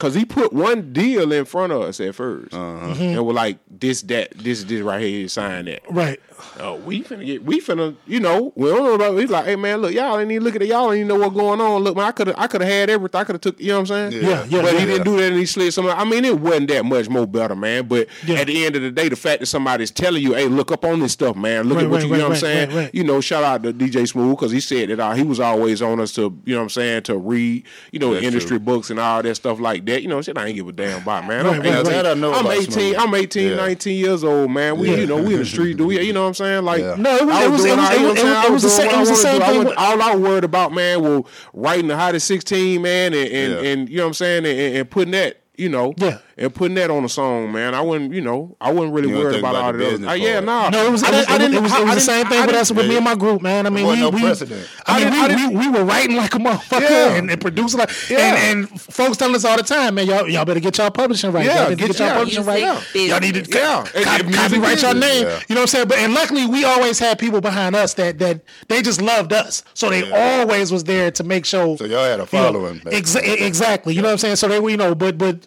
[0.00, 2.94] Cause he put one deal in front of us at 1st Uh-huh.
[3.02, 5.80] and we're like, this, that, this, this right here, sign that.
[5.90, 6.20] Right.
[6.60, 9.16] Oh, we finna get, we finna, you know, we don't know about.
[9.18, 10.68] He's like, hey man, look, y'all ain't even look at it.
[10.68, 11.82] Y'all ain't even know what's going on.
[11.82, 13.20] Look, man, I could have, I could have had everything.
[13.20, 14.24] I could have took, you know what I'm saying?
[14.24, 15.86] Yeah, yeah, But he didn't do that, and he slid some.
[15.86, 17.86] I mean, it wasn't that much more better, man.
[17.88, 18.36] But Yeah.
[18.40, 20.84] at the end of the day, the fact that somebody's telling you, hey, look up
[20.84, 21.68] on this stuff, man.
[21.68, 22.68] Look Right, at what right, you, you know right, what I'm saying?
[22.70, 22.94] right, right.
[22.94, 25.82] You know, shout out to DJ Smooth because he said that uh, he was always
[25.82, 28.58] on us to, you know what I'm saying, to read, you know, That's industry true.
[28.60, 30.02] books and all that stuff like that.
[30.02, 31.44] You know, shit, I ain't give a damn about, man.
[31.46, 31.92] Right, I'm right, 18.
[31.92, 32.06] right.
[32.06, 32.96] I know I'm 18.
[32.96, 34.78] I'm 18, 19 years old, man.
[34.78, 34.96] We, Yeah.
[34.96, 35.76] you know, we in the street.
[35.76, 36.64] Do we, you know what I'm saying?
[36.64, 36.94] Like, Yeah.
[36.98, 38.44] No, it was- I it was- it was- all- you know what I'm it was-
[38.44, 40.20] it was the same- what it I was the same thing wasn't- all I was
[40.28, 41.22] worried about, man, was
[41.54, 43.70] writing the hottest 16, man, and and, Yeah.
[43.70, 46.18] and you know what I'm saying, and, and putting that, you know, Yeah.
[46.38, 47.74] And putting that on a song, man.
[47.74, 49.84] I wasn't, you know, I wasn't really You don't worried about, about all the the
[49.86, 49.92] other.
[49.96, 50.68] business Uh, yeah, nah.
[50.70, 51.84] No, it was, I it was, didn't- I it didn't- was, it was, I it
[51.84, 53.66] was the didn't- same thing I with us with me and my group, man.
[53.66, 54.68] I mean, we, no we, precedent.
[54.86, 57.14] I I mean, I we, we, we were writing like a motherfucker Yeah.
[57.16, 58.18] and, and producing like, Yeah.
[58.36, 61.32] and, and folks telling us all the time, man, y'all, y'all better get y'all publishing
[61.32, 61.44] right.
[61.44, 62.62] Yeah, y'all need to get get y'all your publishing right.
[62.94, 63.50] Y'all need to.
[63.50, 63.84] Yeah.
[63.84, 64.94] co- And- and music copyright your business.
[65.20, 65.26] name.
[65.26, 65.40] Yeah.
[65.48, 65.88] You know what I'm saying?
[65.88, 69.64] But and luckily, we always had people behind us that that they just loved us,
[69.74, 71.76] so they always was there to make sure.
[71.76, 72.78] So y'all had a you know, following.
[72.78, 73.94] back exa- exactly.
[73.94, 74.36] You know what I'm saying?
[74.36, 75.46] So they, were, you know, but but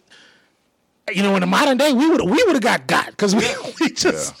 [1.12, 3.44] you know, in the modern day, we would we would have got got because we
[3.80, 4.34] we just.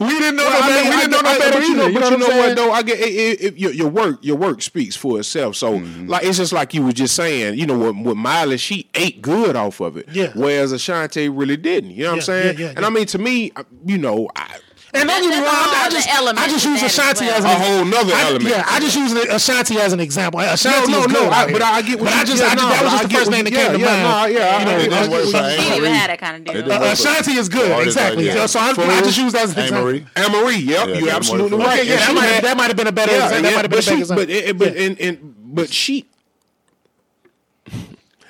[0.00, 1.76] We didn't know Well, no I mean, We didn't know get- no better but you
[1.76, 1.92] know, either.
[1.92, 2.72] You but know you what know what though?
[2.72, 4.18] I get it, it, it- your, your work.
[4.20, 5.54] Your work speaks for itself.
[5.54, 6.08] So Mm-hmm.
[6.08, 7.56] like it's just like you were just saying.
[7.56, 7.94] You know what?
[7.94, 10.08] With Miley, she ate good off of it.
[10.10, 10.32] Yeah.
[10.34, 11.90] Whereas Ashanti really didn't.
[11.90, 12.58] You know what I'm saying?
[12.58, 12.86] yeah, yeah, and yeah.
[12.86, 13.52] I mean, to me,
[13.86, 14.56] you know, I,
[14.94, 17.38] And don't get me wrong, I just, I just use that as Ashanti well.
[17.38, 18.44] as a whole nother I, element.
[18.50, 20.40] Yeah, I just use the Ashanti as an example.
[20.40, 21.32] Ashanti no, is no, good.
[21.32, 21.62] I- but.
[21.62, 23.02] I get what But you- I just, yeah, I just no, that but was I
[23.04, 24.02] the first name that you- came to yeah, mind.
[24.02, 25.96] yeah, nah, yeah, you know, it didn't uh, work for uh, She even Amerie.
[25.96, 26.52] have that kind of deal.
[26.56, 28.24] It didn't work for- Ashanti is good, exactly.
[28.46, 29.04] So I, For I who?
[29.06, 29.92] just use that as an example.
[29.92, 30.06] Amerie.
[30.14, 30.56] Anne Marie.
[30.58, 31.86] Yep, Yeah, you're absolutely right.
[31.86, 33.12] Yeah, that might, that might have been a better.
[33.12, 34.26] yeah, that might have been a better example.
[34.26, 36.04] but but and, and but she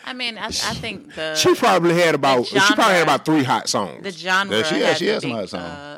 [0.05, 3.43] I mean, I, I think the she probably had about she probably had about three
[3.45, 4.03] hot songs.
[4.03, 5.63] the genre Yeah, she had- has she a had some big, hot songs.
[5.65, 5.92] uh,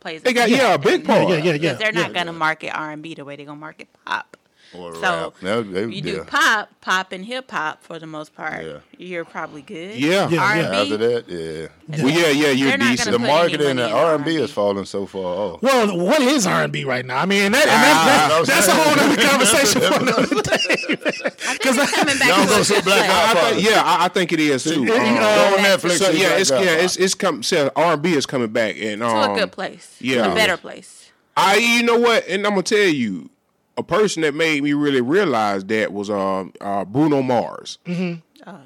[0.00, 0.22] plays.
[0.22, 1.28] They got yeah, a big part.
[1.28, 1.52] Yeah, yeah, yeah.
[1.52, 2.14] Because they're not yeah.
[2.14, 4.36] going to market R and B the way they're going to market pop.
[4.72, 5.00] Or So
[5.42, 5.64] rap.
[5.64, 6.22] They- they- you do yeah.
[6.26, 8.64] pop, pop and hip hop for the most part.
[8.64, 8.78] Yeah.
[8.98, 9.96] You're probably good.
[9.96, 10.28] Yeah.
[10.28, 10.80] Yeah, yeah.
[10.80, 12.02] After that, yeah.
[12.04, 13.10] Well, yeah, yeah, you're They're decent.
[13.12, 14.44] The put any marketing money and in R and B R&B.
[14.44, 15.62] is falling so far off.
[15.62, 17.18] Well, what is R and B right now?
[17.18, 20.02] I mean, and that, and Ah, that, that, I that's a whole other conversation for
[20.02, 20.50] another day.
[21.50, 23.10] I think it's coming back Y'all to gonna a see Black place.
[23.10, 24.84] Eyed I think, yeah, I, I think it is too.
[24.84, 25.98] It- Um, uh, on Netflix.
[25.98, 26.96] so yeah, it's yeah, Peas.
[26.96, 27.42] it's it's come.
[27.74, 29.96] R and B is coming back, and To um, a good place.
[30.00, 30.30] yeah.
[30.30, 31.10] A better place.
[31.36, 33.30] I, you know what, and I'm gonna tell you,
[33.76, 38.16] a person that made me really realize that was um uh, Bruno Mars Yeah,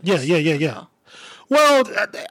[0.02, 0.84] yeah, yeah, yeah.
[1.48, 2.26] Well, uh, yeah,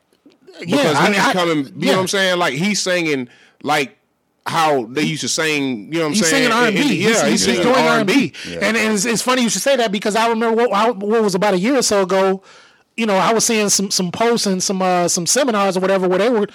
[0.60, 1.58] because I he's mean, I- coming.
[1.66, 1.86] You yeah.
[1.92, 2.40] know what I'm saying?
[2.40, 3.30] Like he's singing
[3.64, 3.98] like
[4.46, 5.94] how they used to sing.
[5.94, 6.44] You know what I'm He's saying?
[6.44, 7.06] singing R and And- B.
[7.06, 8.34] and- Yeah, he's, singing doing R and B.
[8.62, 11.36] And it's, it's funny you should say that because I remember what, I- what was
[11.36, 12.44] about a year or so ago.
[12.98, 16.08] You know, I was seeing some some posts and some uh, some seminars or whatever
[16.08, 16.48] where they were.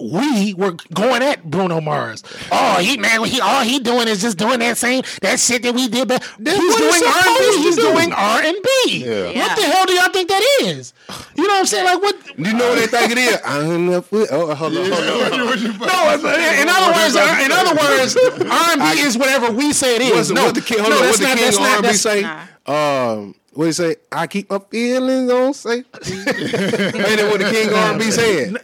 [0.00, 2.22] We were going at Bruno Mars.
[2.52, 5.74] Oh, he man, he all he doing is just doing that same that shit that
[5.74, 6.06] we did.
[6.06, 7.62] But he's he's doing R and B.
[7.62, 7.82] He's do.
[7.82, 9.02] doing R and B.
[9.36, 10.92] What the hell do y'all think that is?
[11.34, 11.84] You know what I'm saying?
[11.84, 12.16] Like what?
[12.36, 13.38] Do you know what they think it is?
[13.44, 14.28] I'm up with.
[14.30, 15.48] Oh, hold on, hold on.
[15.88, 16.14] No,
[16.62, 20.02] in other words, uh, in other words, R and B is whatever we say it
[20.02, 20.12] is.
[20.12, 20.78] What's, no, what the king?
[20.78, 21.02] Hold no, on.
[21.02, 22.22] that's What the not- that's not- R&B that's- say?
[22.22, 23.12] Nah.
[23.12, 23.96] Um, what he say?
[24.12, 25.84] I keep my feelings on safe.
[25.94, 28.56] Ain't that what the king of R&B said?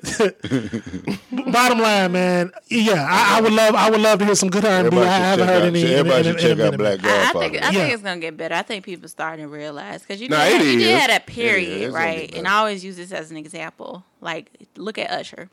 [1.53, 4.65] Bottom line, man, yeah, I, I would love, I would love to hear some good
[4.65, 4.99] R and B.
[4.99, 5.83] I haven't heard out- any.
[5.83, 7.01] in- Everybody in- should in a check out minute.
[7.01, 7.71] Black I, I think I Yeah.
[7.73, 8.55] think it's gonna get better.
[8.55, 11.01] I think people starting to realize because you, Nah, did, it you did is.
[11.01, 11.35] have that It is.
[11.35, 12.33] period, right?
[12.37, 12.47] And.
[12.47, 14.05] I always use this as an example.
[14.21, 15.51] Like, look at Usher,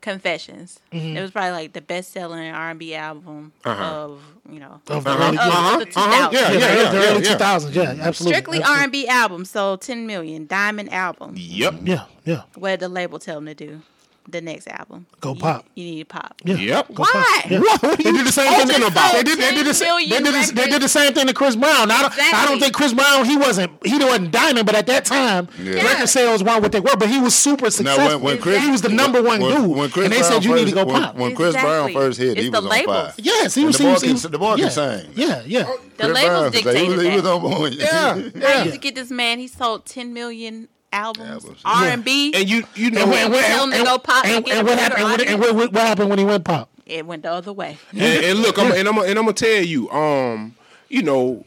[0.00, 0.78] Confessions.
[0.92, 1.16] Mm-hmm.
[1.16, 3.84] It was probably like the best selling R and B album Uh-huh.
[3.84, 6.32] of you know Of the of, early- Uh-huh, the uh-huh, 2000s.
[6.32, 7.36] yeah, Yeah, yeah, the, yeah, the early yeah.
[7.36, 8.32] 2000s, yeah, absolutely.
[8.34, 10.46] Strictly R and B album sold 10 million.
[10.46, 11.34] Diamond album.
[11.36, 11.74] Yep.
[11.84, 12.42] Yeah, yeah.
[12.54, 13.82] What did the label tell them to do?
[14.30, 15.06] The next album.
[15.22, 15.64] Go You- pop.
[15.74, 16.34] You need to pop.
[16.44, 16.56] Yeah.
[16.56, 16.88] Yep.
[16.94, 17.10] Go Why?
[17.42, 17.50] pop.
[17.50, 17.60] Yeah.
[17.60, 17.82] What?
[17.82, 18.82] What They did the same talking thing.
[18.86, 19.12] about?
[19.14, 19.38] They did.
[19.38, 19.98] They did the same.
[20.08, 21.90] They did, the, they did the same thing to Chris Brown.
[21.90, 22.12] I don't.
[22.34, 23.24] I don't think Chris Brown.
[23.24, 23.72] He wasn't.
[23.86, 25.82] He wasn't diamond, but at that time, Yeah.
[25.82, 26.94] record sales weren't what they were.
[26.96, 28.04] But he was super successful.
[28.06, 30.30] when- when Chris- he was the number one when, dude, when Chris and they Brown
[30.32, 31.16] said you need to first- go pop.
[31.16, 33.14] When Chris Brown first hit, It's he the was on fire.
[33.16, 33.76] yes, he was.
[33.78, 35.10] the he boy was, can- the boy can yeah, sing.
[35.16, 35.70] Yeah, yeah.
[35.96, 37.74] The labels Brown can dictated he was, he was on point.
[37.74, 38.22] Yeah.
[38.46, 39.38] I used to get this man.
[39.38, 41.44] He sold 10 million albums.
[41.64, 42.32] R and B.
[42.34, 44.48] And you, you know, And, and, when- Tell him to and- go pop and and-
[44.48, 45.22] and what happened?
[45.28, 46.68] And what- what, what happened when he went pop?
[46.86, 47.76] It went the other way.
[47.94, 50.54] and look, I'm, and I'm, and I'm gonna tell you, um,
[50.88, 51.44] you know,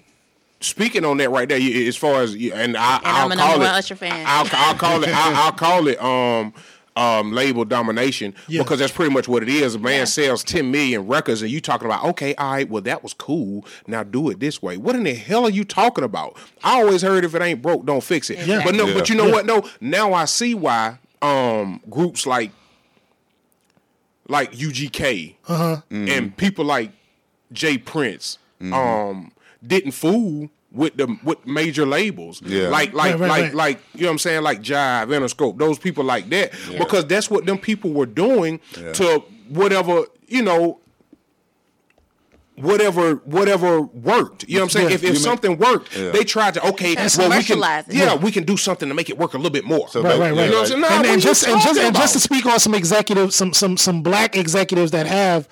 [0.60, 3.62] speaking on that right there, as far as, and I, And I'll I'm a call
[3.62, 4.24] it, Usher fan.
[4.28, 6.54] I'll, I'll call it, I'll, I'll call it, um,
[6.96, 8.64] um, label domination Yeah.
[8.64, 9.76] because that's pretty much what it is.
[9.76, 10.04] A man Yeah.
[10.06, 13.66] sells 10 million records and you talking about, okay, all right, well, that was cool.
[13.88, 14.76] Now do it this way.
[14.78, 16.38] What in the hell are you talking about?
[16.64, 18.46] I always heard if it ain't broke, don't fix it.
[18.46, 18.62] Yeah.
[18.66, 18.94] But no, Yeah.
[18.94, 19.32] but you know Yeah.
[19.32, 19.46] what?
[19.46, 22.52] No, now I see why um, groups like
[24.28, 25.82] like UGK Uh-huh.
[25.90, 26.92] and people like
[27.52, 28.74] Jay Prince Mm-hmm.
[28.74, 29.32] um,
[29.66, 32.42] didn't fool with the with major labels.
[32.46, 32.70] Yeah.
[32.70, 33.54] Like like Right, right, like right.
[33.54, 34.42] like you know what I'm saying?
[34.44, 36.52] Like Jive, Interscope, those people like that.
[36.78, 38.94] Because that's what them people were doing Yeah.
[38.94, 40.80] to whatever, you know,
[42.56, 44.46] whatever whatever worked.
[44.48, 44.90] You know what I'm saying?
[44.90, 44.96] Yeah.
[44.96, 46.12] If, if You mean- something worked, Yeah.
[46.12, 48.16] they tried to okay, And well we can yeah, Yeah.
[48.16, 49.88] we can do something to make it work a little bit more.
[49.90, 50.46] So Right, right, right.
[50.46, 50.82] You know what I'm saying?
[50.82, 53.78] Nah, and, and just and just and just to speak on some executives, some some
[53.78, 55.48] some black executives that have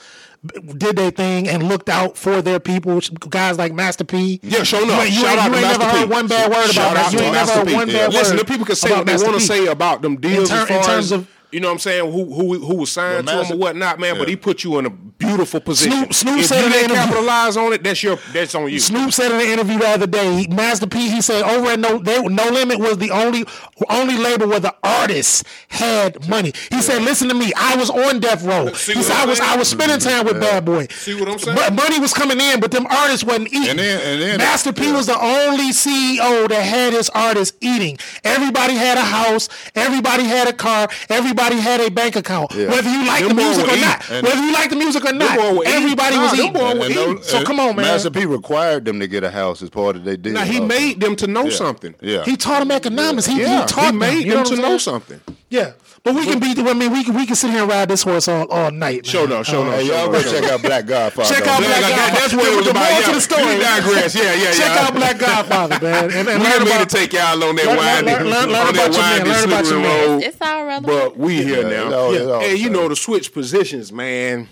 [0.78, 3.00] did their thing and looked out for their people.
[3.30, 4.40] Guys like Master P.
[4.42, 5.02] Yeah, sure You enough.
[5.04, 5.98] ain't, you Shout ain't, out you ain't never P.
[6.00, 7.14] heard one bad word Shout about out that.
[7.14, 7.94] You ain't never heard one Yeah.
[8.08, 8.46] bad Listen, word.
[8.46, 10.84] the people can say what they want to say about them deals ter- as in
[10.84, 13.54] terms of- you know what I'm saying who who who was signed The to him
[13.54, 14.18] or whatnot, man.
[14.18, 15.92] But he put you in a beautiful position.
[15.92, 18.72] Snoop- Snoop if said you in the didn't capitalize on it, that's your that's on
[18.72, 18.80] you.
[18.80, 21.98] Snoop said in an interview the other day, Master P, he said over at No
[21.98, 23.46] they, No Limit was the only
[23.90, 26.54] only label where the artists had money.
[26.72, 28.72] He said, "Listen to me, I was on Death Row.
[28.74, 29.50] See He said I'm was saying?
[29.50, 30.88] I was spending time with Bad Boy.
[30.92, 31.56] See what I'm saying?
[31.58, 33.70] But money was coming in, but them artists wasn't eating.
[33.70, 34.96] And then- and then- Master P yeah.
[34.96, 37.98] was the only CEO that had his artists eating.
[38.24, 42.54] Everybody had a house, everybody had a car, everybody had a bank account.
[42.54, 42.68] Yeah.
[42.70, 45.38] Whether you like the music or not, And- whether you like the music or not,
[45.38, 45.74] boys were eating.
[45.74, 46.54] everybody was eating.
[46.54, 47.24] boys And eating.
[47.24, 47.86] So come on, man.
[47.86, 50.34] Master P required them to get a house as part of their deal.
[50.34, 50.68] now he Also.
[50.68, 51.56] made them to know Yeah.
[51.56, 51.96] something.
[52.02, 52.24] Yeah.
[52.26, 53.26] He taught them economics.
[53.28, 55.20] He, he taught he made them to know something.
[55.50, 55.72] Yeah,
[56.04, 56.54] but we can be.
[56.60, 59.06] I mean, we can we can sit here and ride this horse all, all night.
[59.06, 59.30] Show man.
[59.30, 60.22] no, show no, Uh, Hey, y'all no.
[60.22, 61.30] go check out Black Godfather.
[61.34, 61.96] Check out Black Black Black Godfather.
[61.96, 62.20] Godfather.
[62.20, 62.84] That's what it was The about.
[62.90, 63.08] moral Yeah.
[63.08, 63.46] to the story.
[63.46, 64.16] We digress.
[64.16, 67.44] Yeah, yeah, Check out Black Godfather, man, and, and We learn about to take y'all
[67.44, 69.66] on that Learn- winding, learn- learn- learn on that about your man, winding, learn about
[69.66, 70.10] your man.
[70.10, 70.24] road.
[70.24, 70.88] It's all relevant.
[70.88, 72.12] But we here now.
[72.12, 72.90] it's all- Hey, you know same.
[72.90, 74.48] to switch positions, man.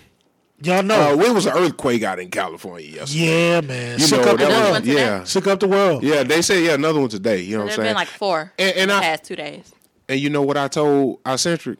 [0.62, 1.20] y'all Uh, know.
[1.20, 3.24] it was an earthquake out in California yesterday.
[3.52, 3.98] yeah, man.
[3.98, 4.98] You Shook know, up the that Another was- one world.
[4.98, 6.02] yeah, Shook up the world.
[6.02, 6.22] yeah.
[6.24, 7.40] They say yeah, another one today.
[7.40, 7.88] You know what I'm saying?
[7.88, 9.64] been like four And- and the I- past two days.
[10.08, 11.78] And you know what I told Icentric?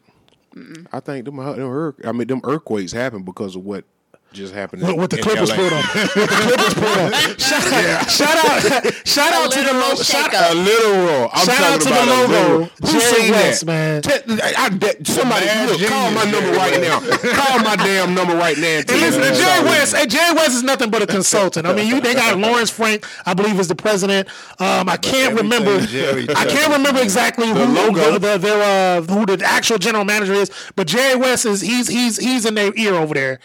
[0.91, 3.85] I think them, uh, them I mean them earthquakes happen because of what
[4.33, 4.81] just happened.
[4.83, 5.55] What, in- what the Clippers LA.
[5.55, 5.83] put on.
[5.83, 7.11] What the Clippers put on.
[7.39, 8.37] Shout, out, shout
[8.85, 10.03] out, shout out to the logo.
[10.03, 10.51] Shout shakeup.
[10.51, 11.29] A literal.
[11.33, 12.65] I'm Shout out to the logo, literal.
[12.65, 14.01] Who Jerry West, man.
[14.01, 14.11] Te-
[14.41, 16.99] I, I, somebody look, call my genius, number right now.
[17.33, 18.67] Call my damn number right now.
[18.67, 19.65] and tell And me listen, that Jerry.
[19.69, 21.65] West, hey, Jerry West is nothing but a consultant.
[21.65, 24.27] I mean, you they got Lawrence Frank, I believe, is the president.
[24.59, 25.79] Um, I can't remember.
[25.81, 27.03] Jerry I can't remember man.
[27.03, 28.13] exactly who logo.
[28.13, 31.87] the, the, their, uh, who the actual general manager is, but Jerry West is he's
[31.87, 33.39] he's he's in their ear over there.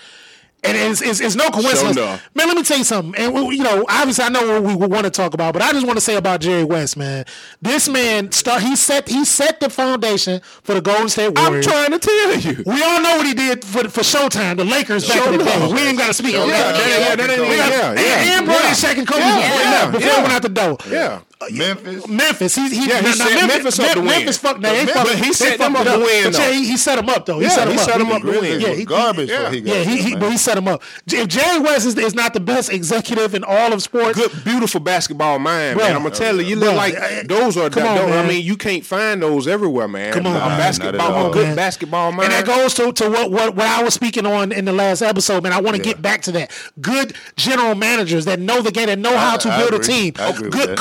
[0.64, 1.96] And it's, it's, it's no coincidence.
[1.96, 2.28] enough.
[2.34, 3.14] Man, let me tell you something.
[3.22, 5.72] And, we- you know, obviously I know what we want to talk about, but I
[5.72, 7.24] just want to say about Jerry West, man.
[7.60, 11.66] This man, start, he set he set the foundation for the Golden State Warriors.
[11.66, 12.62] I'm trying to tell you.
[12.66, 15.72] We all know what he did for for Showtime, the Lakers back in the day.
[15.72, 17.08] We ain't got to speak on Yeah, that.
[17.08, 18.38] yeah, that ain't- We got- yeah, yeah.
[18.38, 18.72] And Yeah.
[18.72, 20.14] second Yeah, before yeah, before yeah.
[20.16, 20.76] he went out the door.
[20.90, 21.20] Yeah.
[21.50, 22.06] Oh, Memphis.
[22.08, 24.08] Memphis, he, he, Yeah, he now, set now, Memphis up to win.
[24.08, 26.38] Memphis fucked, they ain't But he they set fucked them up to win, But though.
[26.40, 27.38] yeah, he, he set them up though.
[27.38, 27.84] He Yeah, set them he up.
[27.90, 28.60] set 'em up to win.
[28.60, 29.50] Yeah, was he- garbage yeah.
[29.50, 30.82] he got Yeah, he, he but he set him up.
[31.06, 34.80] If Jerry West is, is not the best executive in all of sports, Good, beautiful
[34.80, 35.82] basketball mind, Bruh.
[35.84, 35.96] man.
[35.96, 37.70] I'm gonna tell you, you look Bruh, like I- those are.
[37.70, 40.12] come on, those- I mean, you can't find those everywhere, man.
[40.12, 41.30] Come on, a basketball, Not at all.
[41.30, 41.56] a good Man.
[41.56, 42.32] basketball mind.
[42.32, 45.02] And that goes to, to what, what what I was speaking on in the last
[45.02, 45.52] episode, man.
[45.52, 46.50] I want to get back to that.
[46.80, 50.14] Good general managers that know the game, that know how to build a team.
[50.18, 50.78] I agree with Good that.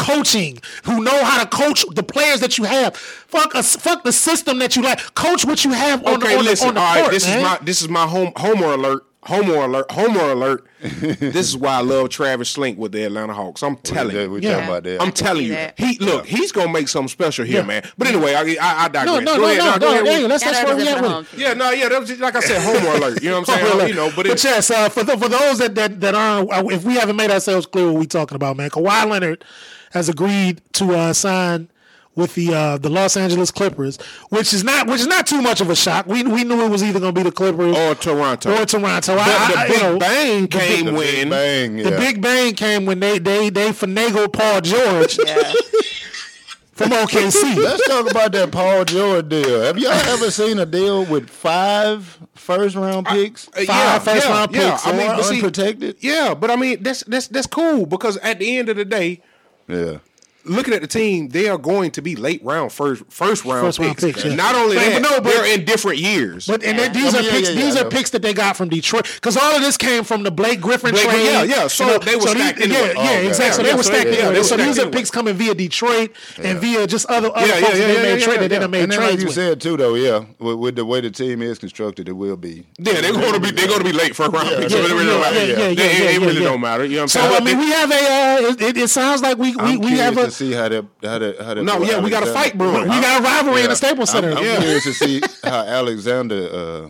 [0.62, 2.96] Coaching, who know how to coach the players that you have.
[2.96, 5.14] Fuck us, fuck the system that you like.
[5.16, 6.66] Coach what you have on okay, the on listen.
[6.66, 7.38] the, on the all court, right, this man.
[7.38, 9.04] is my this is my home homer alert.
[9.26, 9.90] Homer alert.
[9.90, 10.68] Homer alert.
[10.82, 13.64] this is why I love Travis Schlenk with the Atlanta Hawks.
[13.64, 14.30] I'm telling you.
[14.30, 14.52] we Yeah.
[14.56, 15.02] talking about that.
[15.02, 16.26] I'm telling you, he look.
[16.26, 17.66] He's gonna make something special here, Yeah.
[17.66, 17.90] man.
[17.98, 19.06] But anyway, I, I, I digress.
[19.06, 20.76] no, no, Go no, ahead, no, now, go no, ahead yeah, with- that's, that's Gotta
[20.76, 21.32] where we at with home it.
[21.32, 21.40] team.
[21.40, 23.24] Yeah, no, yeah, that was just, like I said, homer alert.
[23.24, 23.88] You know what I'm saying?
[23.88, 26.68] you know, but, it, yes, uh, for the, for those that that that aren't, uh,
[26.70, 29.46] if we haven't made ourselves clear what we talking about, man, Kawhi Leonard
[29.94, 31.70] has agreed to uh, sign
[32.16, 33.98] with the uh, the Los Angeles Clippers,
[34.30, 36.06] which is not which is not too much of a shock.
[36.06, 38.52] We we knew it was either going to be the Clippers or Toronto.
[38.62, 39.16] or Toronto.
[39.16, 41.90] But I, the I, Big you know, Bang came the Big when Bang, yeah.
[41.90, 45.54] the Big Bang came when they they they finagled Paul George Yeah.
[46.74, 47.56] from OKC.
[47.56, 49.62] Let's talk about that Paul George deal.
[49.64, 53.48] Have y'all ever seen a deal with five first round picks?
[53.50, 55.98] Uh, Five first round picks, I mean, or but see, unprotected?
[56.00, 59.22] yeah, but I mean, that's that's that's cool because at the end of the day,
[59.68, 60.00] Yeah
[60.46, 63.80] looking at the team, they are going to be late round first first round first
[63.80, 64.04] picks.
[64.04, 64.36] Round picks yeah.
[64.36, 66.48] Not only but, that, no, but, they're in different years.
[66.48, 66.90] But and yeah.
[66.90, 67.50] these I mean, are yeah, picks.
[67.50, 70.32] these are picks that they got from Detroit because all of this came from the
[70.32, 71.26] Blake Griffin Blake, trade.
[71.26, 71.68] Yeah, yeah.
[71.68, 72.60] So, you know, they were so stacked.
[72.60, 73.64] These, yeah, yeah, oh, exactly.
[73.64, 74.10] So they were stacked.
[74.10, 77.78] Yeah, so these are picks coming via Detroit and via just other other yeah, folks
[77.78, 79.14] that they made trade that they made trades.
[79.14, 82.38] Like you said too, though, yeah, with the way the team is constructed, it will
[82.38, 82.66] be.
[82.78, 84.74] Yeah, they're going to be they're going to be late first round picks.
[84.74, 85.74] yeah, yeah.
[85.74, 85.78] don't.
[85.78, 86.86] It really don't matter.
[86.86, 87.32] You know what I'm saying?
[87.32, 87.94] So I mean, we have a.
[87.96, 91.64] Uh, it sounds like we we have a see how that how that how that.
[91.64, 92.84] No, yeah, Alexander, we got a fight brewing.
[92.84, 94.32] We got a rivalry yeah, in the Staples Center.
[94.32, 94.60] I'm, I'm yeah.
[94.60, 96.50] curious to see how Alexander.
[96.52, 96.90] Uh,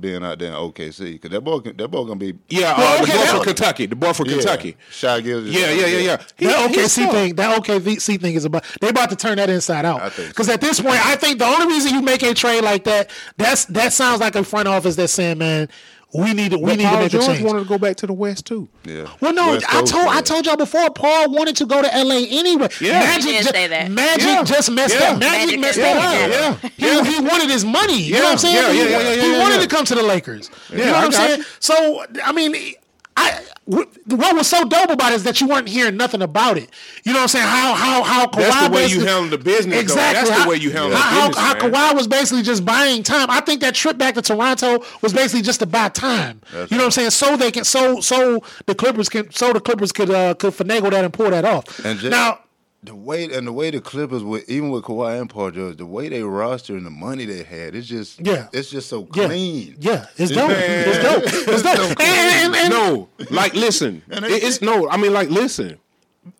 [0.00, 3.02] being out there in OKC because that boy that boy gonna be yeah well, uh,
[3.02, 4.34] okay, the boy from Kentucky the boy from yeah.
[4.34, 8.44] Kentucky Shai Gilgeous yeah yeah yeah yeah he, that OKC thing that OKC thing is
[8.44, 10.52] about they about to turn that inside out because so.
[10.52, 13.64] at this point I think the only reason you make a trade like that that's
[13.66, 15.68] that sounds like a front office that's saying man
[16.14, 16.58] we need to.
[16.58, 17.42] We but need Paul to make George a change.
[17.42, 18.68] wanted to go back to the West too.
[18.84, 19.08] Yeah.
[19.20, 20.08] Well, no, West I told.
[20.08, 20.90] I told y'all before.
[20.90, 22.26] Paul wanted to go to L.A.
[22.28, 22.68] anyway.
[22.80, 23.00] Yeah.
[23.00, 23.90] Magic didn't just, say that.
[23.90, 24.42] Magic yeah.
[24.44, 25.12] just messed yeah.
[25.12, 25.20] up.
[25.20, 26.72] Magic, Magic messed that up.
[26.76, 27.02] Yeah.
[27.02, 28.02] He, he wanted his money.
[28.02, 28.76] You know what I'm saying?
[28.76, 30.50] Yeah, yeah, yeah, he wanted to come to the Lakers.
[30.70, 31.38] you know what I'm saying?
[31.38, 31.44] You.
[31.60, 32.74] So I mean,
[33.16, 36.68] I what was so dope about it is that you weren't hearing nothing about it.
[37.04, 37.46] You know what I'm saying?
[37.46, 39.80] How how how Kawhi That's the way you handled the business.
[39.80, 40.24] Exactly.
[40.24, 40.30] Though.
[40.30, 41.44] That's the way you handled how, the how, business.
[41.44, 43.30] How, how Kawhi was basically just buying time.
[43.30, 46.40] I think that trip back to Toronto was basically just to buy time.
[46.52, 46.86] That's you know right.
[46.86, 47.10] what I'm saying?
[47.10, 50.90] So they can so so the Clippers can so the Clippers could uh, could finagle
[50.90, 51.84] that and pull that off.
[51.84, 52.40] And just, now
[52.84, 55.86] the way and the way the Clippers with even with Kawhi and Paul George, the
[55.86, 59.76] way they roster and the money they had, it's just yeah, it's just so clean.
[59.78, 60.06] Yeah, yeah.
[60.16, 60.50] it's dope.
[60.50, 60.88] Man.
[60.88, 61.22] It's dope.
[61.24, 61.62] It's, it's.
[61.62, 64.88] So and, and, and, no, like listen, it, it's no.
[64.88, 65.78] I mean, like listen.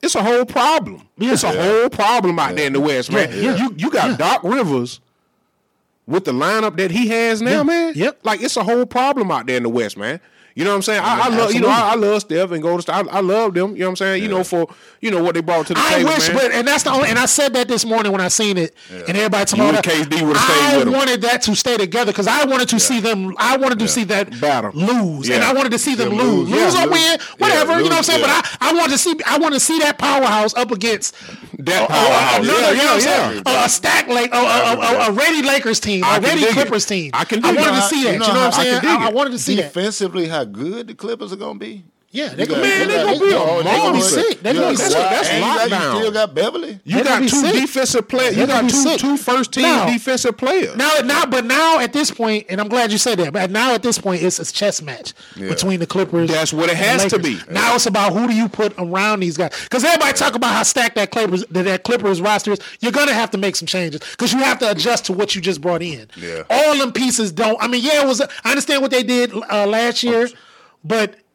[0.00, 1.08] It's a whole problem.
[1.18, 1.32] Yeah.
[1.32, 1.62] It's a yeah.
[1.62, 3.30] whole problem out there in the West, man.
[3.32, 5.00] Yeah, You you got Doc Rivers
[6.06, 7.94] with the lineup that he has now, man.
[7.96, 8.20] Yep.
[8.22, 10.20] Like it's a whole problem out there in the West, man.
[10.54, 11.00] You know what I'm saying?
[11.02, 12.94] I, I love you know I, I, love Steph and Golden State.
[12.94, 13.72] I, I love them.
[13.72, 14.22] You know what I'm saying?
[14.22, 14.28] Yeah.
[14.28, 14.68] You know for
[15.00, 16.10] you know what they brought to the I table.
[16.10, 16.36] I wish, man.
[16.36, 17.08] but and that's the only.
[17.08, 19.04] And I said that this morning when I seen it, yeah.
[19.08, 22.44] and everybody told me KD would stayed I wanted that to stay together because I
[22.44, 22.80] wanted to yeah.
[22.80, 23.34] see them.
[23.38, 26.74] I wanted to see that battle lose, and I wanted to see them, lose, lose,
[26.74, 27.80] or win, whatever.
[27.80, 28.20] You know what I'm saying?
[28.20, 31.14] But I, I wanted to see I want to see that powerhouse up against
[31.58, 32.44] that powerhouse.
[32.44, 33.42] You know what I'm saying?
[33.46, 37.10] A stack like uh, a ready Lakers team, a ready Clippers team.
[37.14, 37.44] I can.
[37.44, 38.12] I wanted to see that.
[38.12, 38.80] You know what I'm saying?
[38.84, 39.72] I wanted to see that.
[39.72, 41.84] Defensively, how good the Clippers are going to be?
[42.12, 44.40] Yeah, they gonna, man, they're gonna, oh, gonna be a gonna be sick.
[44.40, 44.92] They gonna be sick.
[44.92, 45.94] That's and lockdown.
[45.94, 46.78] You still got Beverley.
[46.84, 47.54] You they got two sick.
[47.54, 48.36] defensive players.
[48.36, 49.00] You got two sick.
[49.00, 50.76] two first team now, defensive players.
[50.76, 53.32] Now, now, but now at this point, and I'm glad you said that.
[53.32, 55.48] But now at this point, it's a chess match yeah.
[55.48, 56.28] between the Clippers.
[56.28, 57.36] That's what it has to be.
[57.50, 57.76] Now yeah.
[57.76, 59.58] it's about who do you put around these guys?
[59.62, 62.60] Because everybody talk about how stacked that Clippers that, that Clippers roster is.
[62.80, 65.40] You're gonna have to make some changes because you have to adjust to what you
[65.40, 66.08] just brought in.
[66.18, 66.42] Yeah.
[66.50, 67.56] All them pieces don't.
[67.62, 68.20] I mean, yeah, it was.
[68.20, 70.28] I understand what they did uh, last year,
[70.84, 71.16] but